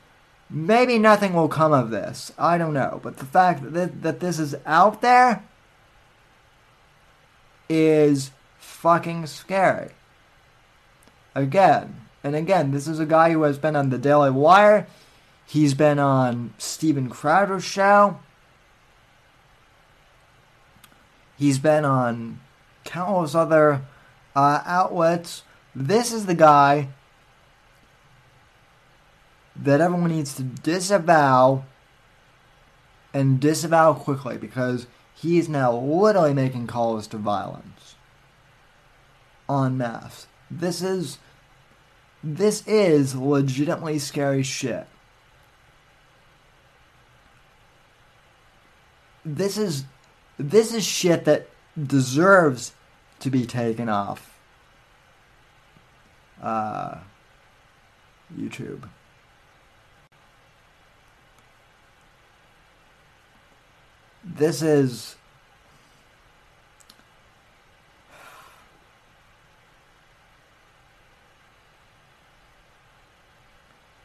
[0.49, 2.31] Maybe nothing will come of this.
[2.37, 2.99] I don't know.
[3.01, 5.43] But the fact that, that this is out there
[7.67, 9.91] is fucking scary.
[11.33, 14.87] Again, and again, this is a guy who has been on the Daily Wire.
[15.45, 18.19] He's been on Steven Crowder's show.
[21.37, 22.39] He's been on
[22.85, 23.81] countless other
[24.35, 25.43] uh, outlets.
[25.75, 26.87] This is the guy
[29.55, 31.65] that everyone needs to disavow
[33.13, 37.95] and disavow quickly because he is now literally making calls to violence
[39.47, 40.27] on mass.
[40.49, 41.17] This is
[42.23, 44.87] this is legitimately scary shit.
[49.23, 49.85] This is
[50.37, 51.47] this is shit that
[51.81, 52.73] deserves
[53.19, 54.37] to be taken off
[56.41, 56.99] uh,
[58.37, 58.87] YouTube.
[64.23, 65.15] This is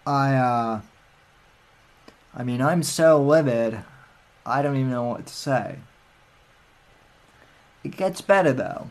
[0.06, 0.80] I uh
[2.34, 3.80] I mean I'm so livid
[4.44, 5.78] I don't even know what to say.
[7.82, 8.88] It gets better though.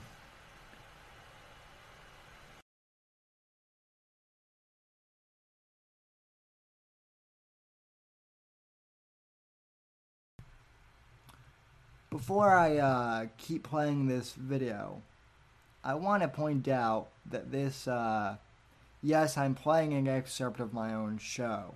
[12.10, 15.04] Before I uh, keep playing this video,
[15.84, 18.38] I want to point out that this, uh,
[19.04, 21.75] yes, I'm playing an excerpt of my own show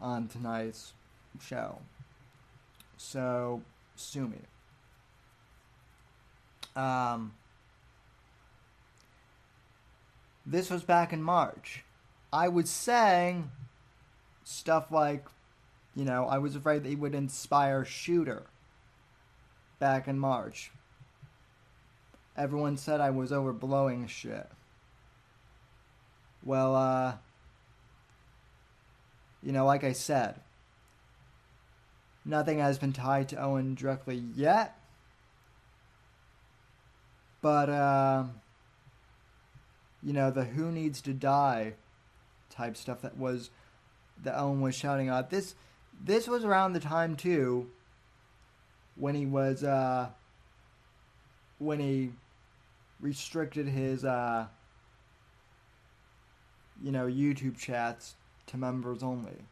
[0.00, 0.94] on tonight's
[1.40, 1.78] show.
[2.96, 3.60] So,
[3.94, 4.38] sue me.
[6.76, 7.32] Um,
[10.44, 11.82] this was back in March.
[12.32, 13.50] I was saying
[14.44, 15.24] stuff like,
[15.94, 18.44] you know, I was afraid that he would inspire Shooter
[19.78, 20.70] back in March.
[22.36, 24.46] Everyone said I was overblowing shit.
[26.44, 27.14] Well, uh,
[29.42, 30.40] you know, like I said,
[32.24, 34.75] nothing has been tied to Owen directly yet.
[37.42, 38.24] But, uh,
[40.02, 41.74] you know, the who needs to die
[42.50, 43.50] type stuff that was,
[44.22, 45.30] that Owen was shouting out.
[45.30, 45.54] This,
[46.02, 47.68] this was around the time, too,
[48.96, 50.08] when he was, uh,
[51.58, 52.12] when he
[53.00, 54.46] restricted his, uh,
[56.82, 58.16] you know, YouTube chats
[58.46, 59.44] to members only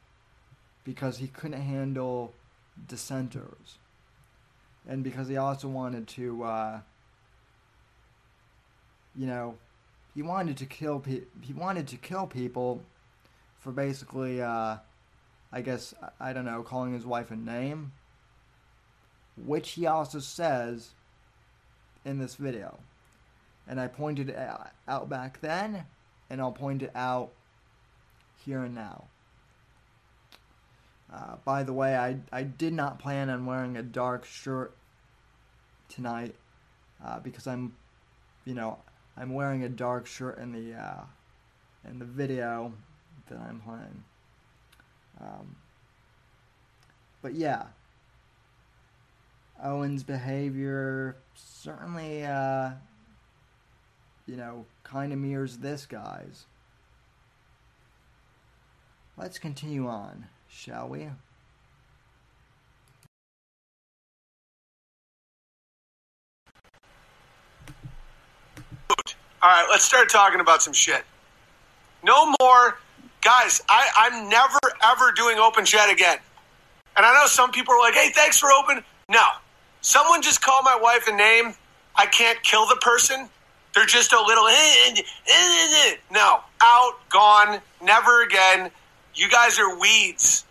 [0.85, 2.33] because he couldn't handle
[2.89, 3.79] dissenters.
[4.87, 6.81] And because he also wanted to, uh,
[9.17, 9.57] you know,
[10.15, 12.83] he wanted to kill pe- he wanted to kill people
[13.61, 14.77] for basically uh,
[15.55, 17.93] I guess, I don't know, calling his wife a name,
[19.37, 20.91] which he also says
[22.05, 22.81] in this video.
[23.69, 24.39] And I pointed it
[24.89, 25.85] out back then,
[26.29, 27.31] and I'll point it out
[28.45, 29.05] here and now.
[31.13, 34.75] Uh, by the way, I, I did not plan on wearing a dark shirt
[35.89, 36.35] tonight
[37.07, 37.77] uh, because I'm,
[38.45, 38.79] you know,
[39.17, 41.03] I'm wearing a dark shirt in the uh,
[41.89, 42.73] in the video
[43.29, 44.05] that I'm playing.
[45.21, 45.57] Um,
[47.23, 47.67] but yeah,
[49.63, 52.71] Owen's behavior certainly, uh,
[54.27, 56.47] you know, kind of mirrors this guy's.
[59.17, 61.09] Let's continue on, shall we?
[69.45, 71.05] All right, let's start talking about some shit.
[72.03, 72.79] No more,
[73.21, 73.61] guys.
[73.69, 76.17] I, I'm never ever doing open chat again.
[76.97, 79.27] And I know some people are like, "Hey, thanks for open." No,
[79.83, 81.53] someone just called my wife a name.
[81.95, 83.29] I can't kill the person.
[83.75, 84.49] They're just a little.
[86.11, 88.71] No, out, gone, never again.
[89.15, 90.47] You guys are weeds.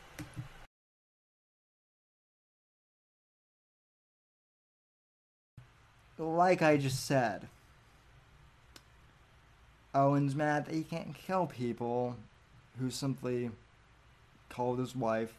[6.20, 7.48] Like I just said,
[9.96, 12.16] Owen's mad that he can't kill people
[12.80, 13.52] who simply
[14.50, 15.34] called his wife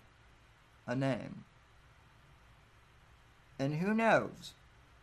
[0.87, 1.45] a name.
[3.59, 4.53] And who knows?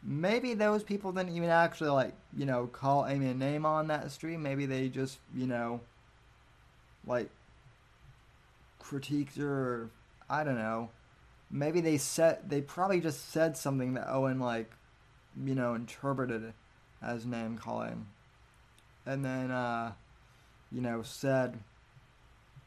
[0.03, 4.11] Maybe those people didn't even actually, like, you know, call Amy a name on that
[4.11, 4.41] stream.
[4.41, 5.81] Maybe they just, you know,
[7.05, 7.29] like,
[8.81, 9.89] critiqued her, or
[10.29, 10.89] I don't know.
[11.49, 14.71] Maybe they said, they probably just said something that Owen, like,
[15.43, 16.53] you know, interpreted
[17.01, 18.07] as name calling
[19.05, 19.93] and then uh,
[20.71, 21.57] you know said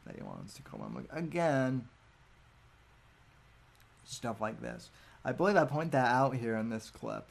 [0.05, 1.87] that he wants to call him again.
[4.05, 4.89] Stuff like this.
[5.23, 7.27] I believe I point that out here in this clip.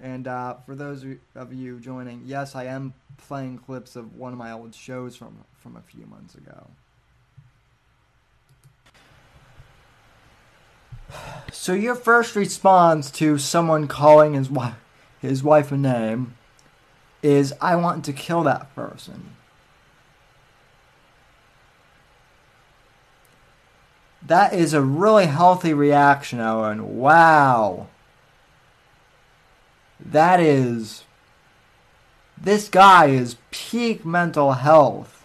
[0.00, 1.04] And uh, for those
[1.34, 5.44] of you joining, yes, I am playing clips of one of my old shows from
[5.58, 6.68] from a few months ago.
[11.52, 14.74] So your first response to someone calling his wife
[15.20, 16.34] his wife a name
[17.22, 19.36] is I want to kill that person.
[24.24, 26.96] That is a really healthy reaction, Owen.
[26.96, 27.88] Wow.
[29.98, 31.04] That is.
[32.40, 35.24] This guy is peak mental health.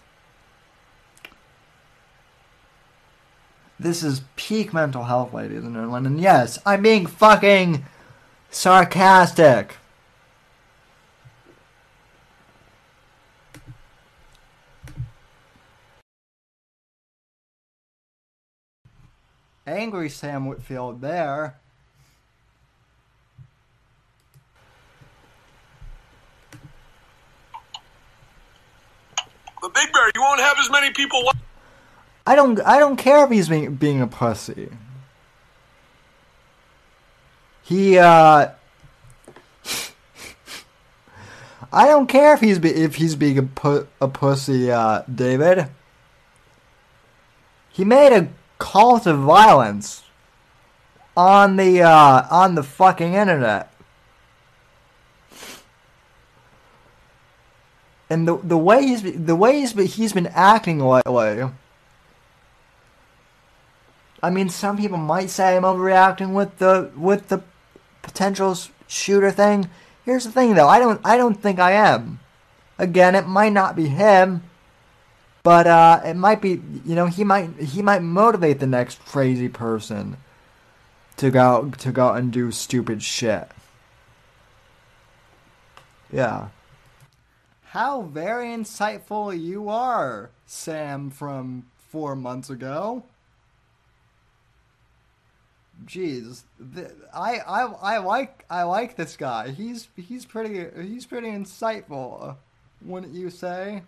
[3.80, 6.06] This is peak mental health, ladies and gentlemen.
[6.06, 7.84] And yes, I'm being fucking
[8.50, 9.77] sarcastic.
[19.68, 21.56] Angry Sam Whitfield there.
[29.60, 31.30] The Big Bear, you won't have as many people.
[32.26, 32.60] I don't.
[32.60, 34.68] I don't care if he's being being a pussy.
[37.62, 37.98] He.
[37.98, 38.50] uh...
[41.72, 45.66] I don't care if he's be, if he's being a, pu- a pussy, uh, David.
[47.70, 48.28] He made a
[48.58, 50.02] call to violence
[51.16, 53.72] on the uh, on the fucking internet.
[58.10, 61.50] And the the way he's the way he's been, he's been acting lately.
[64.22, 67.42] I mean, some people might say I'm overreacting with the with the
[68.02, 68.56] potential
[68.86, 69.68] shooter thing.
[70.04, 70.68] Here's the thing, though.
[70.68, 72.20] I don't I don't think I am.
[72.78, 74.42] Again, it might not be him.
[75.42, 79.48] But uh, it might be, you know, he might he might motivate the next crazy
[79.48, 80.16] person
[81.16, 83.48] to go to go and do stupid shit.
[86.12, 86.48] Yeah.
[87.62, 93.04] How very insightful you are, Sam from four months ago.
[95.84, 96.42] Jeez,
[96.74, 99.50] th- I, I I like I like this guy.
[99.50, 102.36] He's he's pretty he's pretty insightful,
[102.82, 103.82] wouldn't you say?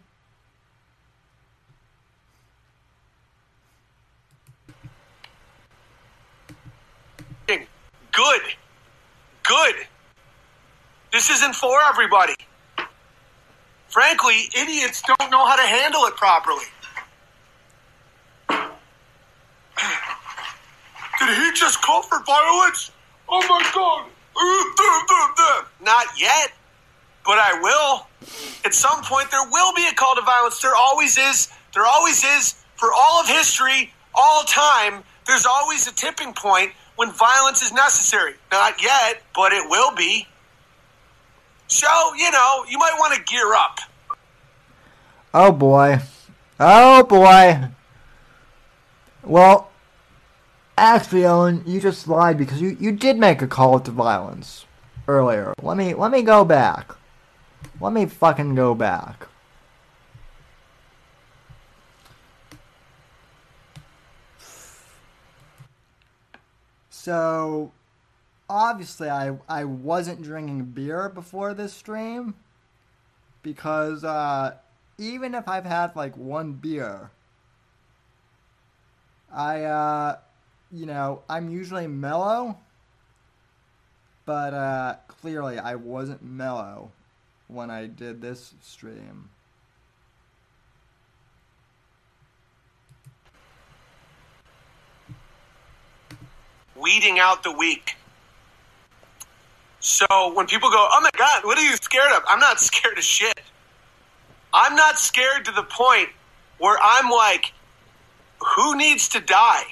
[8.12, 8.42] Good.
[9.42, 9.74] Good.
[11.12, 12.34] This isn't for everybody.
[13.88, 16.66] Frankly, idiots don't know how to handle it properly.
[21.18, 22.92] Did he just call for violence?
[23.28, 24.06] Oh my god.
[25.84, 26.52] Not yet,
[27.24, 28.06] but I will.
[28.64, 30.60] At some point, there will be a call to violence.
[30.60, 31.48] There always is.
[31.74, 32.54] There always is.
[32.76, 38.34] For all of history, all time, there's always a tipping point when violence is necessary.
[38.52, 40.26] Not yet, but it will be.
[41.66, 43.78] So, you know, you might want to gear up.
[45.32, 46.00] Oh boy.
[46.58, 47.68] Oh boy.
[49.24, 49.70] Well,
[50.76, 54.66] actually, Owen, you just lied because you, you did make a call to violence
[55.08, 55.54] earlier.
[55.62, 56.94] Let me let me go back.
[57.80, 59.26] Let me fucking go back.
[67.02, 67.72] So,
[68.50, 72.34] obviously, I I wasn't drinking beer before this stream
[73.42, 74.56] because uh,
[74.98, 77.10] even if I've had like one beer,
[79.32, 80.18] I uh,
[80.70, 82.58] you know I'm usually mellow,
[84.26, 86.92] but uh, clearly I wasn't mellow
[87.48, 89.30] when I did this stream.
[96.80, 97.96] Weeding out the weak.
[99.80, 102.22] So when people go, oh my God, what are you scared of?
[102.28, 103.40] I'm not scared of shit.
[104.52, 106.08] I'm not scared to the point
[106.58, 107.52] where I'm like,
[108.56, 109.64] who needs to die?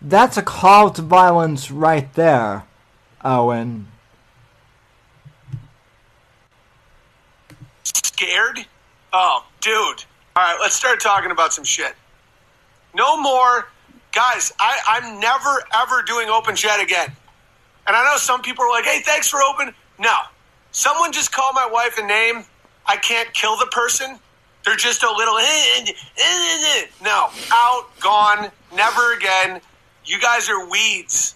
[0.00, 2.64] That's a call to violence right there,
[3.24, 3.88] Owen.
[7.84, 8.66] Scared?
[9.12, 10.04] Oh, dude.
[10.36, 11.94] All right, let's start talking about some shit.
[12.94, 13.68] No more
[14.14, 17.14] guys, I, I'm never ever doing open chat again.
[17.86, 19.74] And I know some people are like, hey, thanks for open.
[19.98, 20.16] No.
[20.72, 22.44] Someone just called my wife a name.
[22.86, 24.18] I can't kill the person.
[24.64, 29.60] They're just a little eh, eh, eh, no, out, gone, never again.
[30.06, 31.34] You guys are weeds.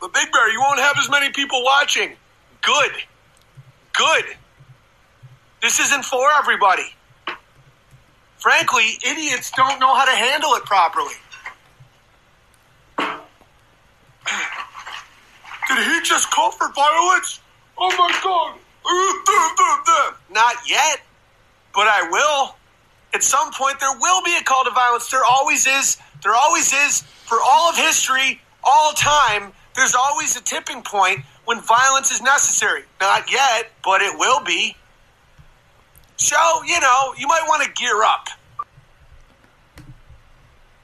[0.00, 2.16] But Big Bear, you won't have as many people watching.
[2.62, 2.92] Good.
[3.92, 4.24] Good.
[5.62, 6.95] This isn't for everybody.
[8.38, 11.14] Frankly, idiots don't know how to handle it properly.
[15.68, 17.40] Did he just call for violence?
[17.78, 18.58] Oh my god!
[20.30, 21.00] Not yet,
[21.74, 22.56] but I will.
[23.14, 25.10] At some point, there will be a call to violence.
[25.10, 25.96] There always is.
[26.22, 27.02] There always is.
[27.02, 32.82] For all of history, all time, there's always a tipping point when violence is necessary.
[33.00, 34.76] Not yet, but it will be.
[36.16, 38.28] So, you know, you might want to gear up.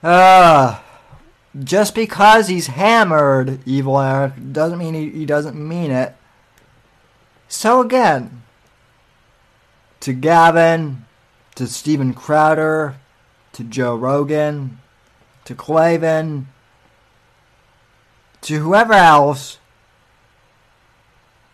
[0.03, 0.81] Uh,
[1.63, 6.15] just because he's hammered, Evil Eric, doesn't mean he, he doesn't mean it.
[7.49, 8.43] So again,
[10.01, 11.05] to Gavin,
[11.55, 12.97] to Steven Crowder,
[13.53, 14.81] to Joe Rogan,
[15.45, 16.49] to Klavan,
[18.43, 19.59] to whoever else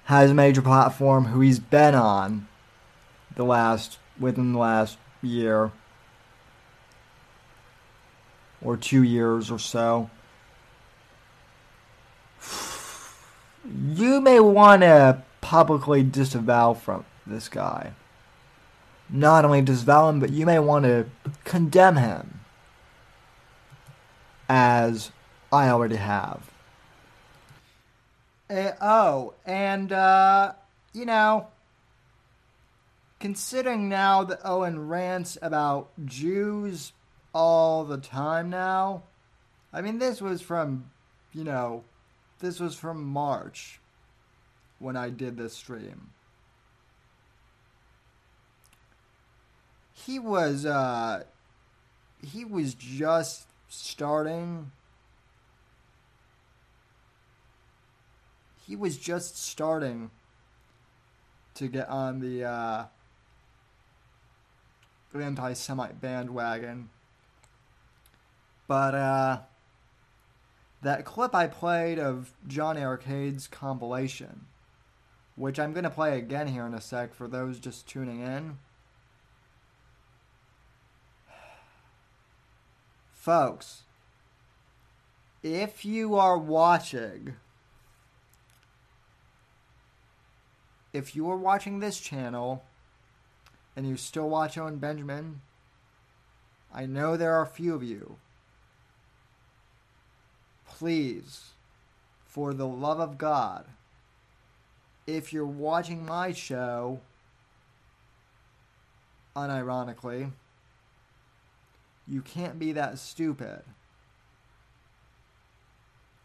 [0.05, 2.49] has a major platform who he's been on
[3.39, 5.71] the last within the last year
[8.61, 10.11] or two years or so.
[13.65, 17.93] You may want to publicly disavow from this guy.
[19.11, 21.07] Not only disavow him, but you may want to
[21.45, 22.41] condemn him.
[24.49, 25.11] As
[25.53, 26.51] I already have.
[28.49, 30.53] Uh, oh, and, uh,
[30.95, 31.49] you know,
[33.21, 36.93] considering now that Owen rants about Jews
[37.35, 39.03] all the time now.
[39.73, 40.91] I mean, this was from,
[41.33, 41.85] you know,
[42.41, 43.81] this was from March
[44.79, 46.11] when I did this stream.
[49.93, 51.25] He was, uh,
[52.23, 54.71] he was just starting.
[58.67, 60.11] He was just starting
[61.55, 62.85] to get on the, uh,
[65.21, 66.91] anti Semite bandwagon.
[68.67, 69.39] But uh,
[70.83, 74.47] that clip I played of Johnny Arcade's compilation,
[75.37, 78.59] which I'm going to play again here in a sec for those just tuning in.
[83.13, 83.85] Folks,
[85.43, 87.37] if you are watching,
[90.93, 92.65] if you are watching this channel
[93.79, 95.41] and you still watch Owen Benjamin,
[96.75, 98.17] I know there are a few of you
[100.67, 101.51] please,
[102.27, 103.67] for the love of God,
[105.07, 107.01] if you're watching my show,
[109.37, 110.33] unironically,
[112.07, 113.63] you can't be that stupid.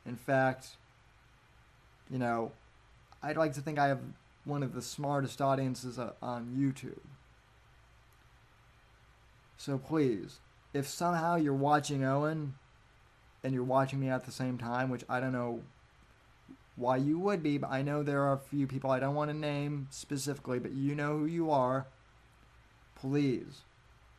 [0.07, 0.69] In fact,
[2.09, 2.51] you know,
[3.21, 4.01] I'd like to think I have
[4.43, 7.12] one of the smartest audiences on YouTube.
[9.63, 10.41] So please,
[10.73, 12.55] if somehow you're watching Owen
[13.45, 15.61] and you're watching me at the same time, which I don't know
[16.75, 19.31] why you would be, but I know there are a few people I don't want
[19.31, 21.87] to name specifically, but you know who you are.
[22.93, 23.61] Please,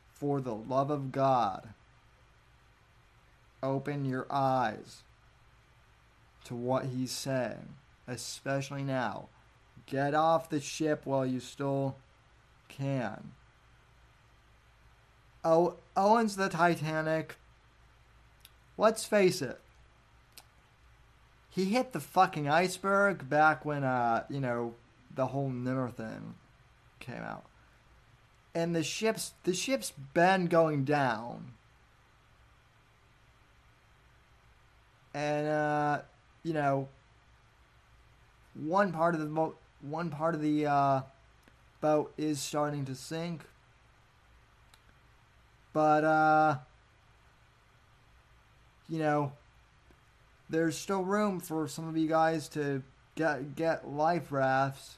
[0.08, 1.74] for the love of God,
[3.62, 5.02] open your eyes
[6.44, 7.74] to what he's saying,
[8.08, 9.28] especially now.
[9.84, 11.96] Get off the ship while you still
[12.68, 13.32] can.
[15.44, 17.36] Oh, Owen's the Titanic.
[18.78, 19.60] Let's face it.
[21.50, 24.74] He hit the fucking iceberg back when, uh, you know,
[25.14, 26.34] the whole Nimmer thing
[26.98, 27.44] came out.
[28.54, 31.52] And the ship's the ship's been going down.
[35.12, 36.02] And uh,
[36.42, 36.88] you know,
[38.54, 41.02] one part of the boat, one part of the uh,
[41.80, 43.42] boat is starting to sink.
[45.74, 46.56] But uh,
[48.88, 49.32] you know,
[50.48, 52.82] there's still room for some of you guys to
[53.16, 54.96] get get life rafts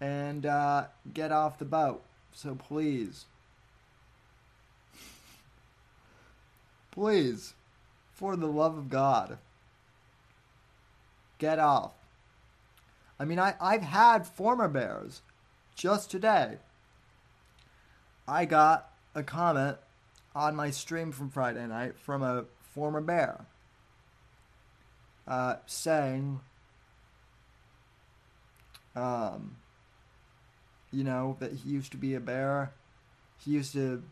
[0.00, 2.02] and uh, get off the boat.
[2.32, 3.26] So please,
[6.90, 7.52] please,
[8.14, 9.36] for the love of God,
[11.38, 11.92] get off.
[13.20, 15.20] I mean, I, I've had former bears
[15.76, 16.56] just today.
[18.26, 19.76] I got a comment
[20.34, 23.46] on my stream from Friday night from a former bear
[25.26, 26.40] uh, saying,
[28.94, 29.56] um,
[30.92, 32.72] you know, that he used to be a bear.
[33.44, 34.02] He used to,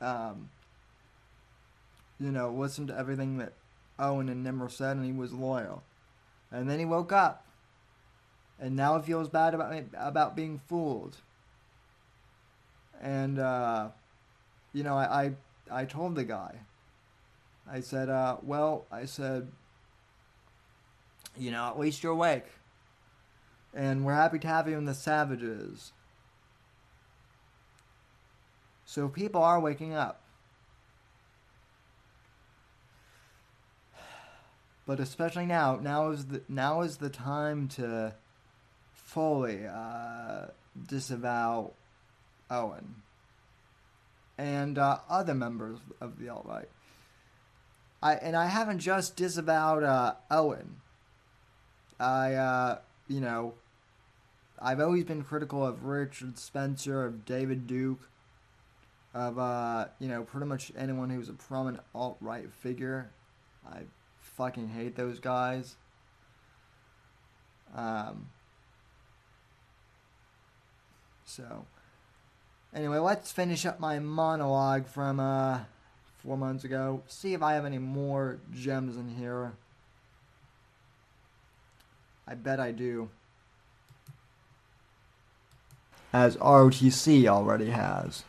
[0.00, 0.50] um,
[2.20, 3.52] you know, listen to everything that
[3.98, 5.82] Owen and Nimmer said, and he was loyal.
[6.50, 7.46] And then he woke up,
[8.58, 11.18] and now he feels bad about about being fooled.
[13.00, 13.88] And uh,
[14.72, 15.32] you know, I,
[15.70, 16.54] I I told the guy.
[17.70, 19.48] I said, uh, well, I said,
[21.36, 22.46] you know, at least you're awake.
[23.74, 25.92] And we're happy to have you in the Savages.
[28.86, 30.22] So people are waking up.
[34.86, 38.14] But especially now, now is the now is the time to
[38.94, 40.46] fully uh,
[40.86, 41.72] disavow
[42.50, 43.02] Owen
[44.38, 46.68] and uh, other members of the alt right.
[48.00, 50.76] I and I haven't just disavowed uh, Owen.
[51.98, 52.78] I uh,
[53.08, 53.54] you know,
[54.60, 58.08] I've always been critical of Richard Spencer, of David Duke,
[59.12, 63.10] of uh, you know, pretty much anyone who's a prominent alt right figure.
[63.68, 63.80] I
[64.20, 65.76] fucking hate those guys.
[67.74, 68.28] Um.
[71.24, 71.66] So,
[72.74, 75.60] anyway, let's finish up my monologue from uh
[76.18, 77.02] four months ago.
[77.06, 79.52] See if I have any more gems in here.
[82.26, 83.08] I bet I do.
[86.12, 88.24] As ROTC already has.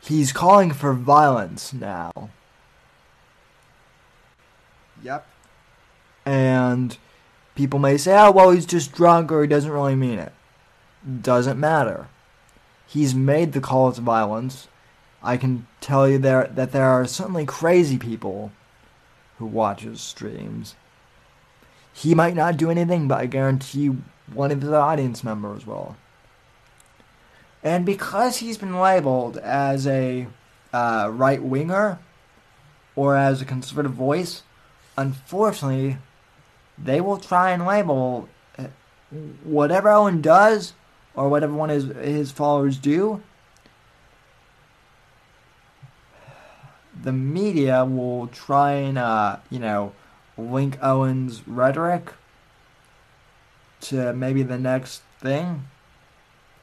[0.00, 2.30] He's calling for violence now.
[5.02, 5.26] Yep.
[6.24, 6.96] And
[7.58, 10.32] people may say, oh, well, he's just drunk or he doesn't really mean it
[11.22, 12.06] doesn't matter.
[12.86, 14.68] He's made the call to violence.
[15.22, 18.52] I can tell you there that there are certainly crazy people
[19.38, 20.76] who watch his streams.
[21.92, 23.96] He might not do anything, but I guarantee
[24.32, 25.96] one of his audience members will.
[27.64, 30.28] And because he's been labeled as a
[30.72, 31.98] uh, right winger
[32.94, 34.42] or as a conservative voice,
[34.96, 35.98] unfortunately,
[36.82, 38.64] they will try and label uh,
[39.42, 40.74] whatever Owen does
[41.14, 43.22] or whatever one of his, his followers do,
[47.02, 49.92] the media will try and, uh, you know,
[50.36, 52.12] link Owen's rhetoric
[53.80, 55.64] to maybe the next thing.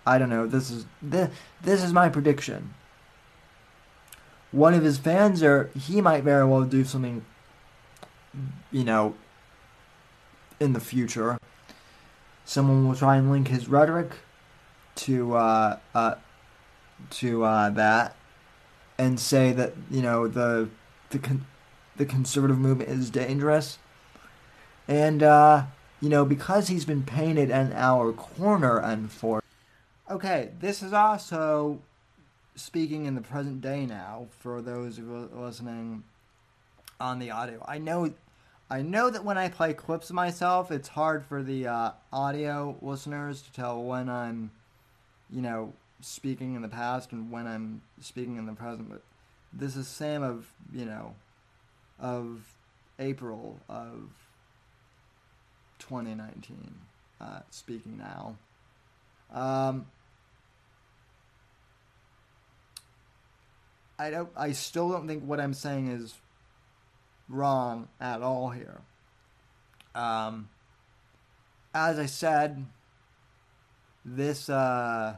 [0.05, 0.45] I don't know.
[0.47, 1.29] This is this,
[1.61, 2.73] this is my prediction.
[4.51, 7.25] One of his fans, or he might very well do something,
[8.71, 9.15] you know,
[10.59, 11.37] in the future.
[12.45, 14.11] Someone will try and link his rhetoric
[14.95, 16.15] to uh, uh,
[17.09, 18.15] to uh, that
[18.97, 20.69] and say that you know the
[21.09, 21.45] the con-
[21.97, 23.77] the conservative movement is dangerous,
[24.87, 25.63] and uh,
[26.01, 29.41] you know because he's been painted in our corner, unfortunately.
[30.09, 31.79] Okay, this is also
[32.55, 36.03] speaking in the present day now for those who are listening
[36.99, 37.63] on the audio.
[37.67, 38.13] I know,
[38.69, 42.75] I know that when I play clips of myself, it's hard for the uh, audio
[42.81, 44.51] listeners to tell when I'm,
[45.29, 48.89] you know, speaking in the past and when I'm speaking in the present.
[48.89, 49.01] But
[49.53, 51.13] this is Sam of, you know,
[51.99, 52.41] of
[52.97, 54.09] April of
[55.79, 56.75] 2019
[57.21, 58.35] uh, speaking now.
[59.33, 59.85] Um,
[63.97, 64.29] I don't.
[64.35, 66.13] I still don't think what I'm saying is
[67.27, 68.81] wrong at all here.
[69.93, 70.49] Um,
[71.73, 72.65] as I said,
[74.03, 75.17] this uh,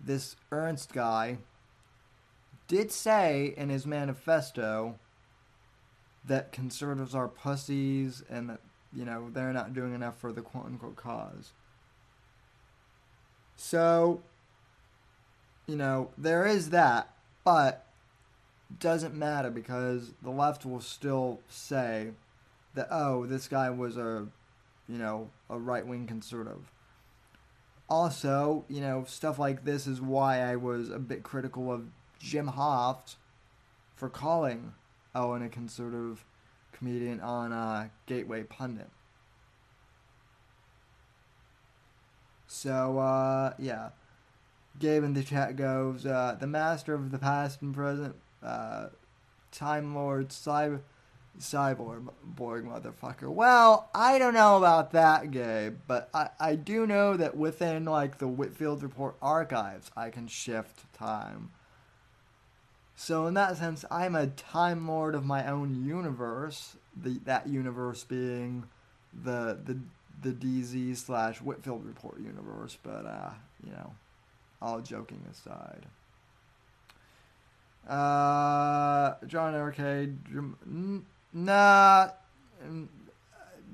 [0.00, 1.38] this Earnest guy
[2.68, 4.98] did say in his manifesto
[6.24, 8.60] that conservatives are pussies and that
[8.92, 11.52] you know they're not doing enough for the quote unquote cause.
[13.56, 14.22] So,
[15.66, 17.12] you know, there is that,
[17.44, 17.84] but
[18.78, 22.10] doesn't matter because the left will still say
[22.74, 24.28] that oh, this guy was a
[24.90, 26.72] you know, a right wing conservative.
[27.88, 31.86] Also, you know, stuff like this is why I was a bit critical of
[32.18, 33.14] Jim Hoft
[33.94, 34.72] for calling
[35.14, 36.24] Owen a conservative
[36.72, 38.88] comedian on uh, Gateway Pundit.
[42.46, 43.90] So, uh, yeah.
[44.78, 48.88] Gabe in the chat goes, uh, the master of the past and present, uh,
[49.52, 50.80] Time Lord, Cyber,
[51.38, 53.28] Cyborg, Borg motherfucker.
[53.28, 58.18] Well, I don't know about that, Gabe, but I, I do know that within, like,
[58.18, 61.50] the Whitfield Report archives, I can shift time.
[63.00, 66.76] So in that sense, I'm a Time Lord of my own universe.
[66.94, 68.64] The that universe being
[69.14, 69.78] the the
[70.20, 72.76] the DZ slash Whitfield Report universe.
[72.82, 73.30] But uh,
[73.64, 73.94] you know,
[74.60, 75.86] all joking aside.
[77.90, 80.16] Uh, John Arcade,
[81.32, 82.08] nah,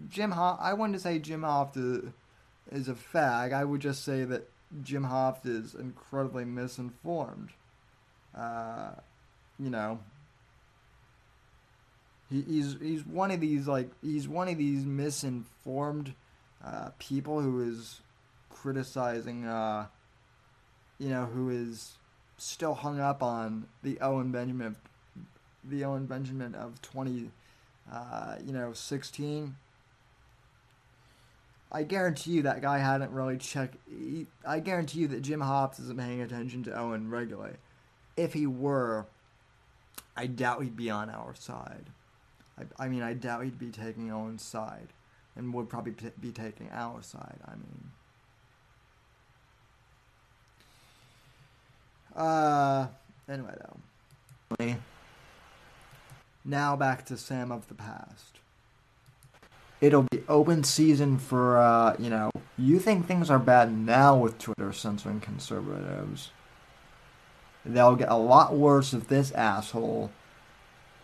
[0.08, 0.58] Jim Hoft.
[0.58, 1.76] I wanted to say Jim Hoft
[2.72, 3.52] is, a fag.
[3.52, 4.48] I would just say that
[4.82, 7.50] Jim Hoft is incredibly misinformed.
[8.34, 8.92] Uh,
[9.58, 9.98] you know,
[12.30, 16.14] he, he's he's one of these like he's one of these misinformed
[16.64, 18.00] uh, people who is
[18.48, 19.88] criticizing, uh,
[20.98, 21.98] you know, who is
[22.38, 24.76] still hung up on the Owen Benjamin,
[25.64, 27.30] the Owen Benjamin of twenty,
[27.92, 29.56] uh, you know, sixteen.
[31.72, 33.76] I guarantee you that guy hadn't really checked.
[33.88, 37.56] He, I guarantee you that Jim Hoft isn't paying attention to Owen regularly.
[38.16, 39.06] If he were,
[40.16, 41.86] I doubt he'd be on our side.
[42.58, 44.88] I, I mean, I doubt he'd be taking Owen's side,
[45.34, 47.38] and would probably be taking our side.
[47.44, 47.90] I mean,
[52.16, 52.86] uh,
[53.28, 54.76] anyway though.
[56.44, 58.38] Now back to Sam of the past.
[59.80, 64.38] It'll be open season for, uh, you know, you think things are bad now with
[64.38, 66.30] Twitter censoring conservatives.
[67.64, 70.12] They'll get a lot worse if this asshole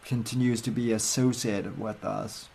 [0.05, 2.49] continues to be associated with us.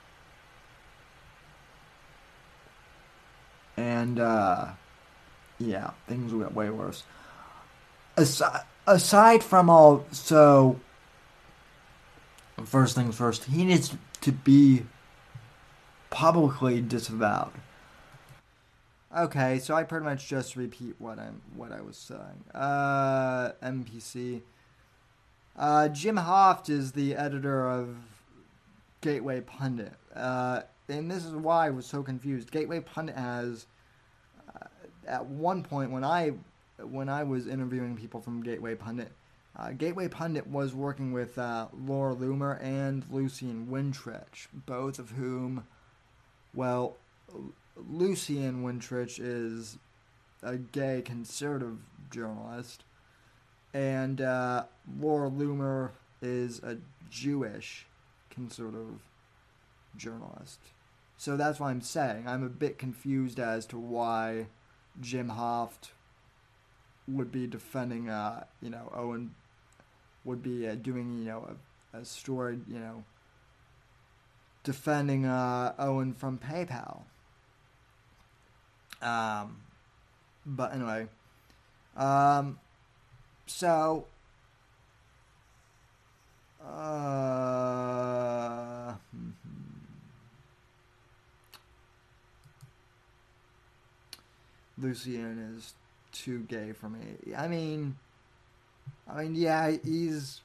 [3.76, 4.70] And, uh,
[5.60, 7.03] yeah, things will get way worse.
[8.18, 10.80] Aside, aside from all, so,
[12.65, 14.84] first things first, he needs to be
[16.09, 17.51] publicly disavowed.
[19.15, 22.43] Okay, so I pretty much just repeat what I'm what I was saying.
[22.53, 24.41] Uh, MPC.
[25.55, 27.95] Uh, Jim Hoft is the editor of
[29.01, 32.51] Gateway Pundit, uh, and this is why I was so confused.
[32.51, 33.65] Gateway Pundit has,
[34.53, 34.68] uh,
[35.07, 36.34] at one point when I
[36.84, 39.11] when I was interviewing people from Gateway Pundit,
[39.55, 45.65] uh, Gateway Pundit was working with uh, Laura Loomer and Lucian Wintrich, both of whom,
[46.53, 46.97] well,
[47.75, 49.78] Lucian Wintrich is
[50.43, 51.78] a gay conservative
[52.11, 52.84] journalist,
[53.73, 54.65] and uh,
[54.99, 56.78] Laura Loomer is a
[57.09, 57.88] Jewish
[58.30, 58.99] conservative
[59.95, 60.59] journalist.
[61.17, 62.28] So that's what I'm saying.
[62.28, 64.47] I'm a bit confused as to why
[65.01, 65.89] Jim Hoft
[67.08, 69.34] would be defending, uh, you know, Owen
[70.26, 71.55] would be uh, doing, you know,
[71.93, 73.03] a, a story, you know,
[74.64, 77.03] defending uh, Owen from PayPal.
[79.01, 79.62] Um,
[80.45, 81.08] but anyway,
[81.95, 82.60] um,
[83.45, 84.05] so
[86.66, 87.88] uh,
[94.78, 95.74] Lucian is
[96.12, 97.18] too gay for me.
[97.36, 97.97] I mean,
[99.10, 100.41] I mean, yeah, he's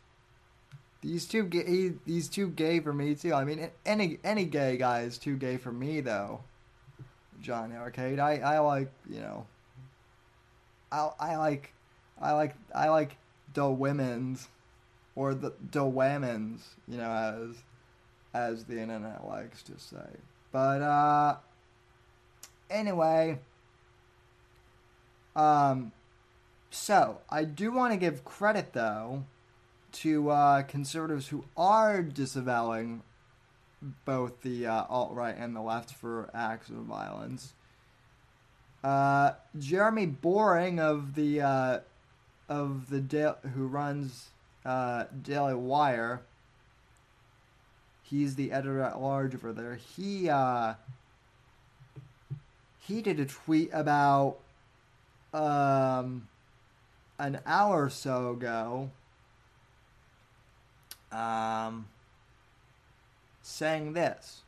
[1.03, 3.35] he's too gay, He's too gay for me too.
[3.35, 6.41] I mean, any any gay guy is too gay for me though.
[7.41, 9.47] John Arcade, I I like you know.
[10.93, 11.73] I I like,
[12.21, 13.17] I like I like
[13.55, 14.49] the women's,
[15.17, 17.57] or the the women's, you know, as
[18.35, 20.09] as the internet likes to say.
[20.53, 21.37] But uh,
[22.71, 23.39] anyway.
[25.35, 25.93] Um,
[26.71, 29.25] so I do want to give credit though
[29.93, 33.03] to uh, conservatives who are disavowing
[34.05, 37.55] both the uh, alt right and the left for acts of violence.
[38.83, 41.81] Uh, Jeremy Boring of the uh,
[42.49, 44.31] of the da- who runs
[44.65, 46.23] uh, Daily Wire.
[48.03, 49.77] He's the editor at large over there.
[49.77, 50.75] He uh,
[52.79, 54.39] he did a tweet about
[55.33, 56.29] um,
[57.19, 58.91] an hour or so ago
[61.13, 61.87] um,
[63.43, 64.43] saying this.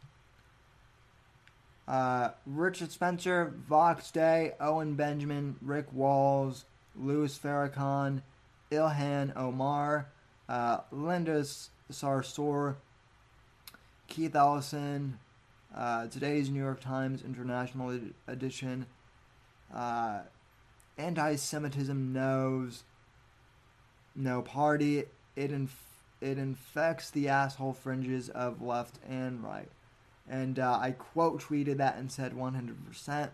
[1.87, 6.65] Uh, Richard Spencer, Vox Day, Owen Benjamin, Rick Walls,
[6.97, 8.23] Louis Farrakhan,
[8.73, 10.09] Ilhan Omar,
[10.49, 11.45] uh, Linda
[11.93, 12.77] Sarsour,
[14.09, 15.19] Keith Ellison,
[15.77, 18.87] uh, today's New York Times International ed- Edition,
[20.99, 22.85] uh, Anti Semitism knows
[24.15, 25.05] no party.
[25.37, 29.69] It inf- it infects the asshole fringes of left and right.
[30.29, 33.31] And uh, I quote tweeted that and said 100%.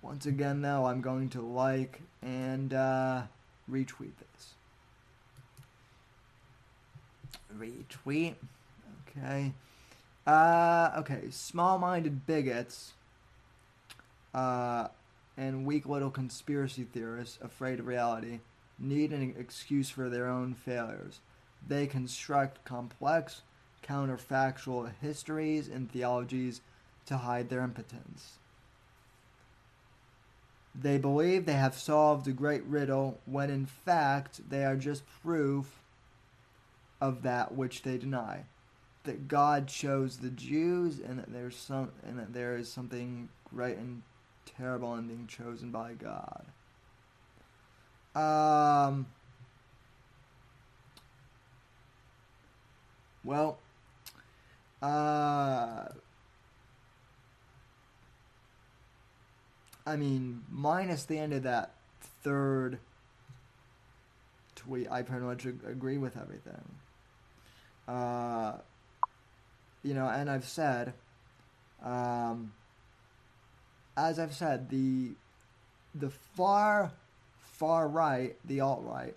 [0.00, 3.22] Once again, though, I'm going to like and uh,
[3.70, 4.54] retweet this.
[7.56, 8.34] Retweet.
[9.08, 9.52] Okay.
[10.26, 11.22] Uh, okay.
[11.30, 12.92] Small minded bigots
[14.34, 14.88] uh,
[15.36, 18.40] and weak little conspiracy theorists afraid of reality
[18.78, 21.20] need an excuse for their own failures.
[21.66, 23.42] They construct complex,
[23.86, 26.60] counterfactual histories and theologies
[27.06, 28.38] to hide their impotence.
[30.74, 35.82] They believe they have solved a great riddle when in fact they are just proof
[37.00, 38.44] of that which they deny.
[39.04, 43.76] That God chose the Jews and that there's some and that there is something great
[43.76, 44.02] and
[44.44, 46.44] terrible in being chosen by God.
[48.14, 49.06] Um
[53.24, 53.58] Well,
[54.82, 55.84] uh,
[59.86, 61.74] I mean, minus the end of that
[62.22, 62.78] third
[64.56, 66.64] tweet, I pretty much agree with everything.
[67.86, 68.54] Uh,
[69.84, 70.92] you know, and I've said,
[71.82, 72.52] um,
[73.96, 75.12] as I've said, the
[75.94, 76.92] the far
[77.38, 79.14] far right, the alt right,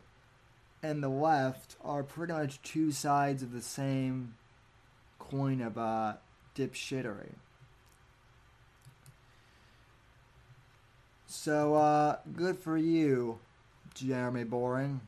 [0.84, 4.36] and the left are pretty much two sides of the same
[5.19, 6.13] coin of uh,
[6.55, 7.34] dipshittery.
[11.28, 13.39] So, uh, good for you,
[13.93, 15.01] Jeremy Boring.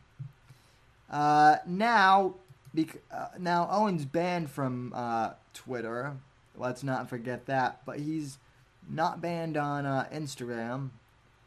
[1.10, 2.36] Uh, now,
[2.74, 6.14] bec- uh, now Owen's banned from uh, Twitter.
[6.56, 7.82] Let's not forget that.
[7.86, 8.38] But he's
[8.90, 10.90] not banned on uh, Instagram,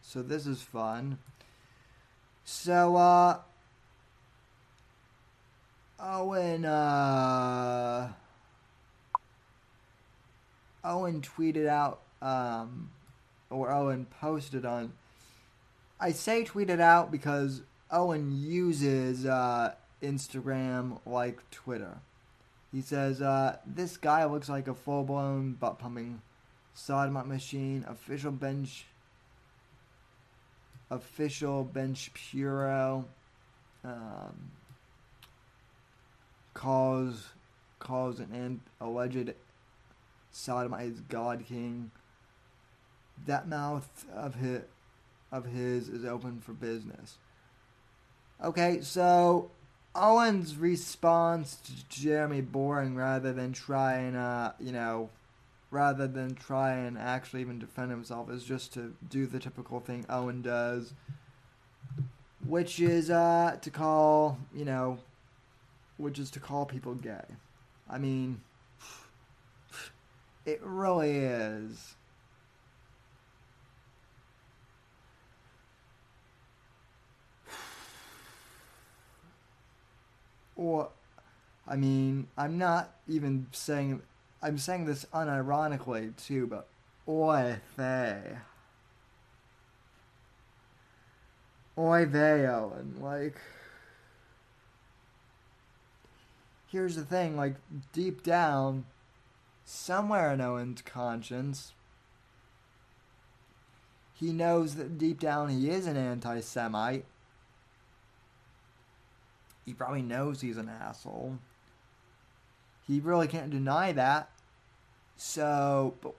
[0.03, 1.19] so this is fun.
[2.45, 3.39] So, uh,
[5.99, 8.13] Owen, uh,
[10.85, 12.91] Owen tweeted out, um,
[13.51, 14.93] or Owen posted on.
[15.99, 21.99] I say tweeted out because Owen uses uh, Instagram like Twitter.
[22.73, 26.23] He says, uh, This guy looks like a full blown butt pumping
[26.75, 28.87] sodomite machine, official bench,
[30.91, 33.07] official bench puro.
[33.85, 34.51] Um,
[36.55, 37.31] calls
[37.79, 39.33] calls an alleged
[40.31, 41.91] sodomite God King.
[43.27, 44.63] That mouth of his
[45.33, 47.17] of his is open for business.
[48.43, 49.51] Okay, so
[49.95, 55.11] Owen's response to Jeremy Boring rather than try and uh, you know
[55.71, 60.05] rather than try and actually even defend himself is just to do the typical thing
[60.09, 60.93] Owen does
[62.47, 64.99] which is uh, to call, you know,
[65.99, 67.25] which is to call people gay.
[67.89, 68.41] I mean,
[70.47, 71.95] it really is.
[80.57, 80.91] Or,
[81.67, 84.03] I mean, I'm not even saying,
[84.43, 86.67] I'm saying this unironically too, but
[87.07, 88.39] oy vey.
[91.77, 92.97] Oy vey, Owen.
[93.01, 93.37] Like,
[96.67, 97.55] here's the thing like,
[97.93, 98.85] deep down,
[99.65, 101.73] somewhere in Owen's conscience,
[104.15, 107.07] he knows that deep down he is an anti Semite.
[109.65, 111.39] He probably knows he's an asshole.
[112.91, 114.31] He really can't deny that.
[115.17, 116.15] So, but,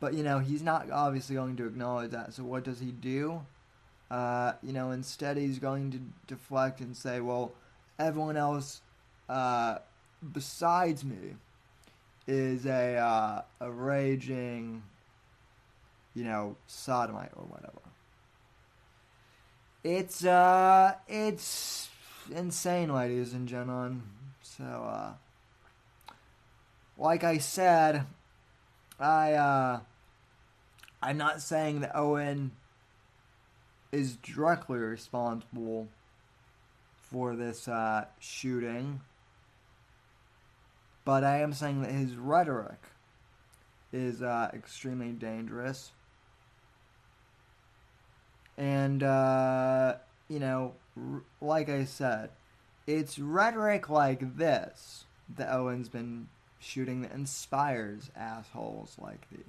[0.00, 2.34] but you know, he's not obviously going to acknowledge that.
[2.34, 3.42] So, what does he do?
[4.10, 7.52] Uh, you know, instead, he's going to deflect and say, well,
[7.98, 8.80] everyone else
[9.28, 9.78] uh,
[10.32, 11.36] besides me
[12.26, 14.82] is a, uh, a raging
[16.14, 17.80] you know, sodomite or whatever.
[19.82, 21.88] It's uh it's
[22.30, 24.02] insane, ladies and gentlemen.
[24.42, 25.12] So uh
[27.00, 28.06] like I said,
[29.00, 29.80] I uh
[31.02, 32.52] I'm not saying that Owen
[33.90, 35.88] is directly responsible
[36.94, 39.00] for this uh, shooting,
[41.04, 42.78] but I am saying that his rhetoric
[43.92, 45.92] is uh, extremely dangerous.
[48.58, 49.94] And, uh,
[50.28, 52.28] you know, r- like I said,
[52.86, 56.28] it's rhetoric like this that Owen's been
[56.60, 59.40] shooting that inspires assholes like these.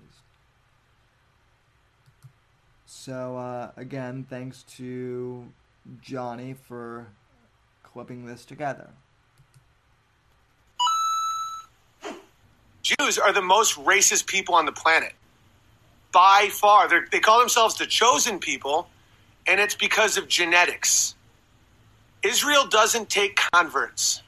[2.85, 5.45] So, uh, again, thanks to
[6.01, 7.07] Johnny for
[7.83, 8.89] clipping this together.
[12.81, 15.13] Jews are the most racist people on the planet.
[16.11, 16.89] By far.
[16.89, 18.89] They're, they call themselves the chosen people
[19.47, 21.15] and it's because of genetics.
[22.23, 24.21] Israel doesn't take converts.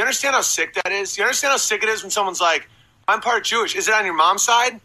[0.00, 1.14] You understand how sick that is?
[1.14, 2.70] Do you understand how sick it is when someone's like,
[3.06, 3.76] I'm part Jewish?
[3.76, 4.80] Is it on your mom's side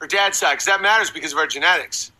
[0.00, 0.52] or dad's side?
[0.52, 2.12] Because that matters because of our genetics.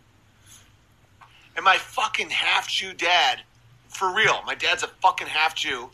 [1.55, 3.43] And my fucking half Jew dad,
[3.87, 5.91] for real, my dad's a fucking half Jew,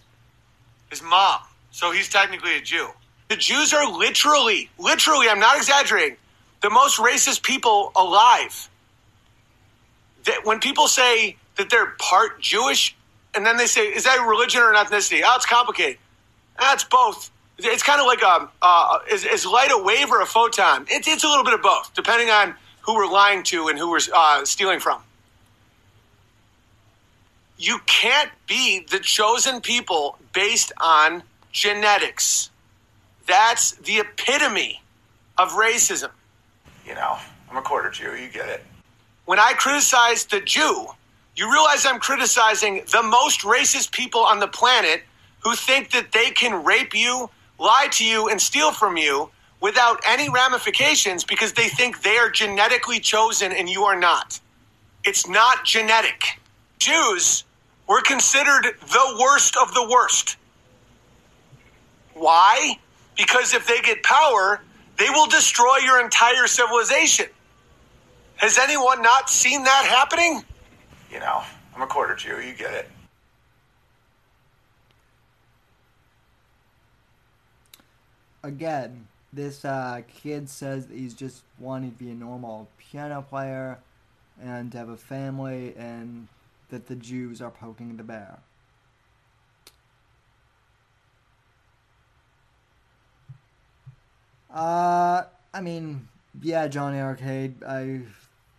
[0.89, 1.41] his mom.
[1.73, 2.89] So he's technically a Jew.
[3.29, 6.17] The Jews are literally, literally, I'm not exaggerating,
[6.63, 8.71] the most racist people alive
[10.25, 12.97] that when people say that they're part Jewish,
[13.35, 15.21] and then they say, is that a religion or an ethnicity?
[15.23, 15.99] Oh, it's complicated.
[16.61, 17.31] That's both.
[17.59, 20.87] It's kind of like a, uh, is, is light a wave or a photon?
[20.89, 23.91] It's, it's a little bit of both, depending on who we're lying to and who
[23.91, 25.03] we're uh, stealing from.
[27.59, 32.51] You can't be the chosen people based on genetics.
[33.27, 34.81] That's the epitome
[35.37, 36.11] of racism.
[36.87, 37.19] You know,
[37.51, 38.63] I'm a quarter Jew, you get it
[39.31, 40.89] when I criticize the Jew,
[41.37, 45.03] you realize I'm criticizing the most racist people on the planet
[45.41, 49.31] who think that they can rape you, lie to you, and steal from you
[49.61, 54.41] without any ramifications because they think they are genetically chosen and you are not.
[55.05, 56.41] It's not genetic.
[56.79, 57.45] Jews
[57.87, 60.37] were considered the worst of the worst.
[62.15, 62.79] Why?
[63.17, 64.61] Because if they get power,
[64.99, 67.27] they will destroy your entire civilization.
[68.37, 70.43] Has anyone not seen that happening?
[71.11, 71.43] You know,
[71.75, 72.89] I'm a quarter Jew, you get it.
[78.43, 83.79] Again, this uh, kid says that he's just wanting to be a normal piano player
[84.43, 86.29] and to have a family and
[86.71, 88.39] that the Jews are poking the bear.
[94.53, 95.25] Uh,
[95.55, 96.09] I mean,
[96.43, 98.01] yeah, Johnny Arcade, I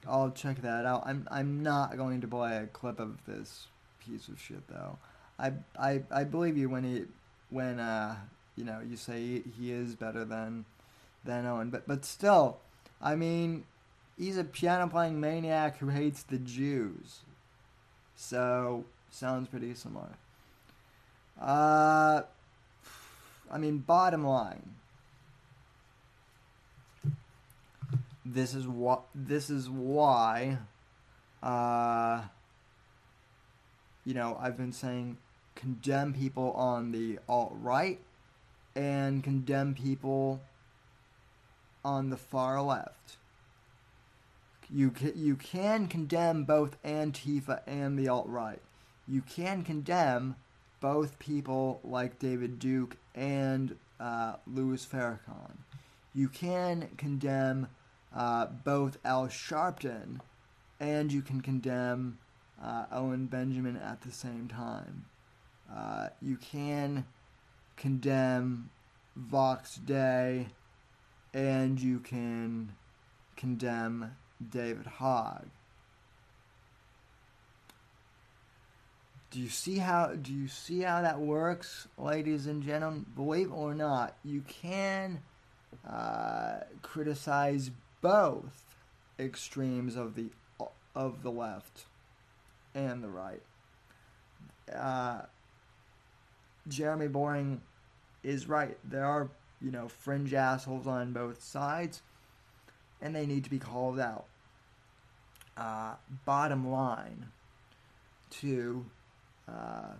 [0.07, 1.03] I'll check that out.
[1.05, 3.67] I'm I'm not going to play a clip of this
[4.05, 4.97] piece of shit though.
[5.37, 7.03] I I I believe you when he
[7.49, 8.15] when uh
[8.55, 10.65] you know you say he, is better than
[11.23, 12.57] than Owen, but but still,
[13.01, 13.65] I mean,
[14.17, 17.19] he's a piano playing maniac who hates the Jews.
[18.15, 20.09] So sounds pretty similar.
[21.39, 22.21] Uh,
[23.49, 24.75] I mean, bottom line
[28.33, 30.57] this is what this is why
[31.43, 32.21] uh,
[34.05, 35.17] you know I've been saying
[35.55, 37.99] condemn people on the alt right
[38.75, 40.41] and condemn people
[41.83, 43.17] on the far left.
[44.73, 48.61] You can, you can condemn both Antifa and the alt right.
[49.07, 50.35] You can condemn
[50.79, 55.57] both people like David Duke and uh, Louis Farrakhan.
[56.13, 57.67] You can condemn
[58.15, 60.19] uh, both Al Sharpton
[60.79, 62.17] and you can condemn
[62.61, 65.05] uh, Owen Benjamin at the same time.
[65.73, 67.05] Uh, you can
[67.81, 68.69] condemn
[69.15, 70.45] Vox Day
[71.33, 72.73] and you can
[73.35, 74.15] condemn
[74.51, 75.47] David Hogg.
[79.31, 83.07] Do you see how do you see how that works, ladies and gentlemen?
[83.15, 85.21] Believe it or not, you can
[85.89, 87.71] uh, criticize
[88.01, 88.75] both
[89.17, 90.29] extremes of the
[90.93, 91.85] of the left
[92.75, 93.41] and the right.
[94.71, 95.21] Uh,
[96.67, 97.61] Jeremy Boring
[98.23, 98.77] is right.
[98.83, 99.29] There are
[99.61, 102.01] you know fringe assholes on both sides,
[103.01, 104.25] and they need to be called out.
[105.57, 105.95] Uh,
[106.25, 107.27] bottom line,
[108.31, 108.85] to
[109.47, 109.93] uh,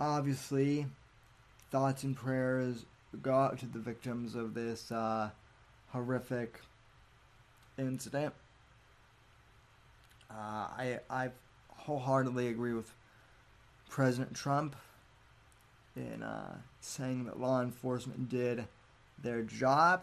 [0.00, 0.86] obviously,
[1.70, 2.84] thoughts and prayers
[3.22, 5.30] go out to the victims of this uh,
[5.88, 6.60] horrific
[7.78, 8.34] incident.
[10.30, 11.30] Uh, I I
[11.68, 12.92] wholeheartedly agree with
[13.88, 14.74] President Trump
[15.96, 18.66] in uh, saying that law enforcement did
[19.22, 20.02] their job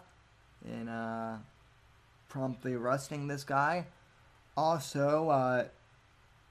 [0.66, 1.38] in uh,
[2.30, 3.86] promptly arresting this guy.
[4.58, 5.66] Also, uh,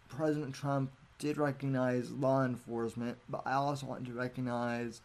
[0.08, 5.00] President Trump did recognize law enforcement, but I also want to recognize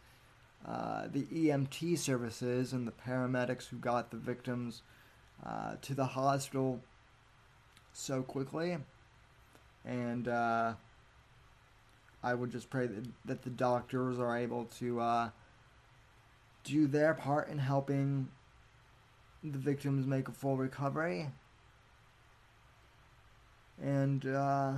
[0.66, 4.82] uh, the EMT services and the paramedics who got the victims
[5.46, 6.80] uh, to the hospital
[7.92, 8.76] so quickly.
[9.84, 10.74] And uh,
[12.22, 15.30] I would just pray that, that the doctors are able to uh,
[16.64, 18.28] do their part in helping
[19.44, 21.28] the victims make a full recovery.
[23.80, 24.72] And, uh,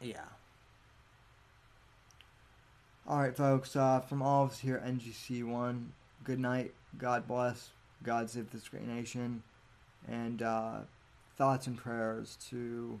[0.00, 0.24] yeah.
[3.06, 5.86] Alright, folks, uh, from all of us here at NGC1,
[6.22, 7.70] good night, God bless,
[8.02, 9.42] God save this great nation,
[10.08, 10.76] and uh,
[11.36, 13.00] thoughts and prayers to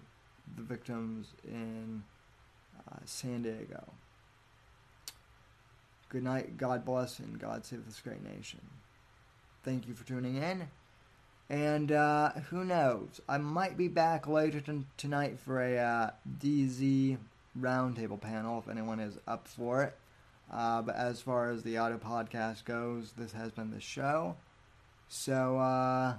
[0.56, 2.04] the victims in
[2.90, 3.92] uh, San Diego.
[6.08, 8.60] Good night, God bless, and God save this great nation.
[9.64, 10.68] Thank you for tuning in.
[11.50, 13.20] And uh, who knows?
[13.28, 17.18] I might be back later t- tonight for a uh, DZ
[17.58, 19.96] roundtable panel if anyone is up for it.
[20.52, 24.36] Uh, but as far as the auto podcast goes, this has been the show.
[25.08, 26.14] So, uh,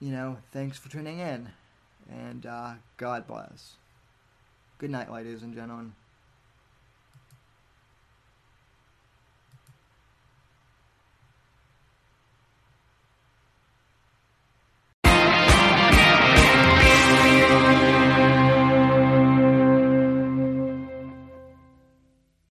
[0.00, 1.50] you know, thanks for tuning in.
[2.10, 3.74] And uh, God bless.
[4.78, 5.92] Good night, ladies and gentlemen.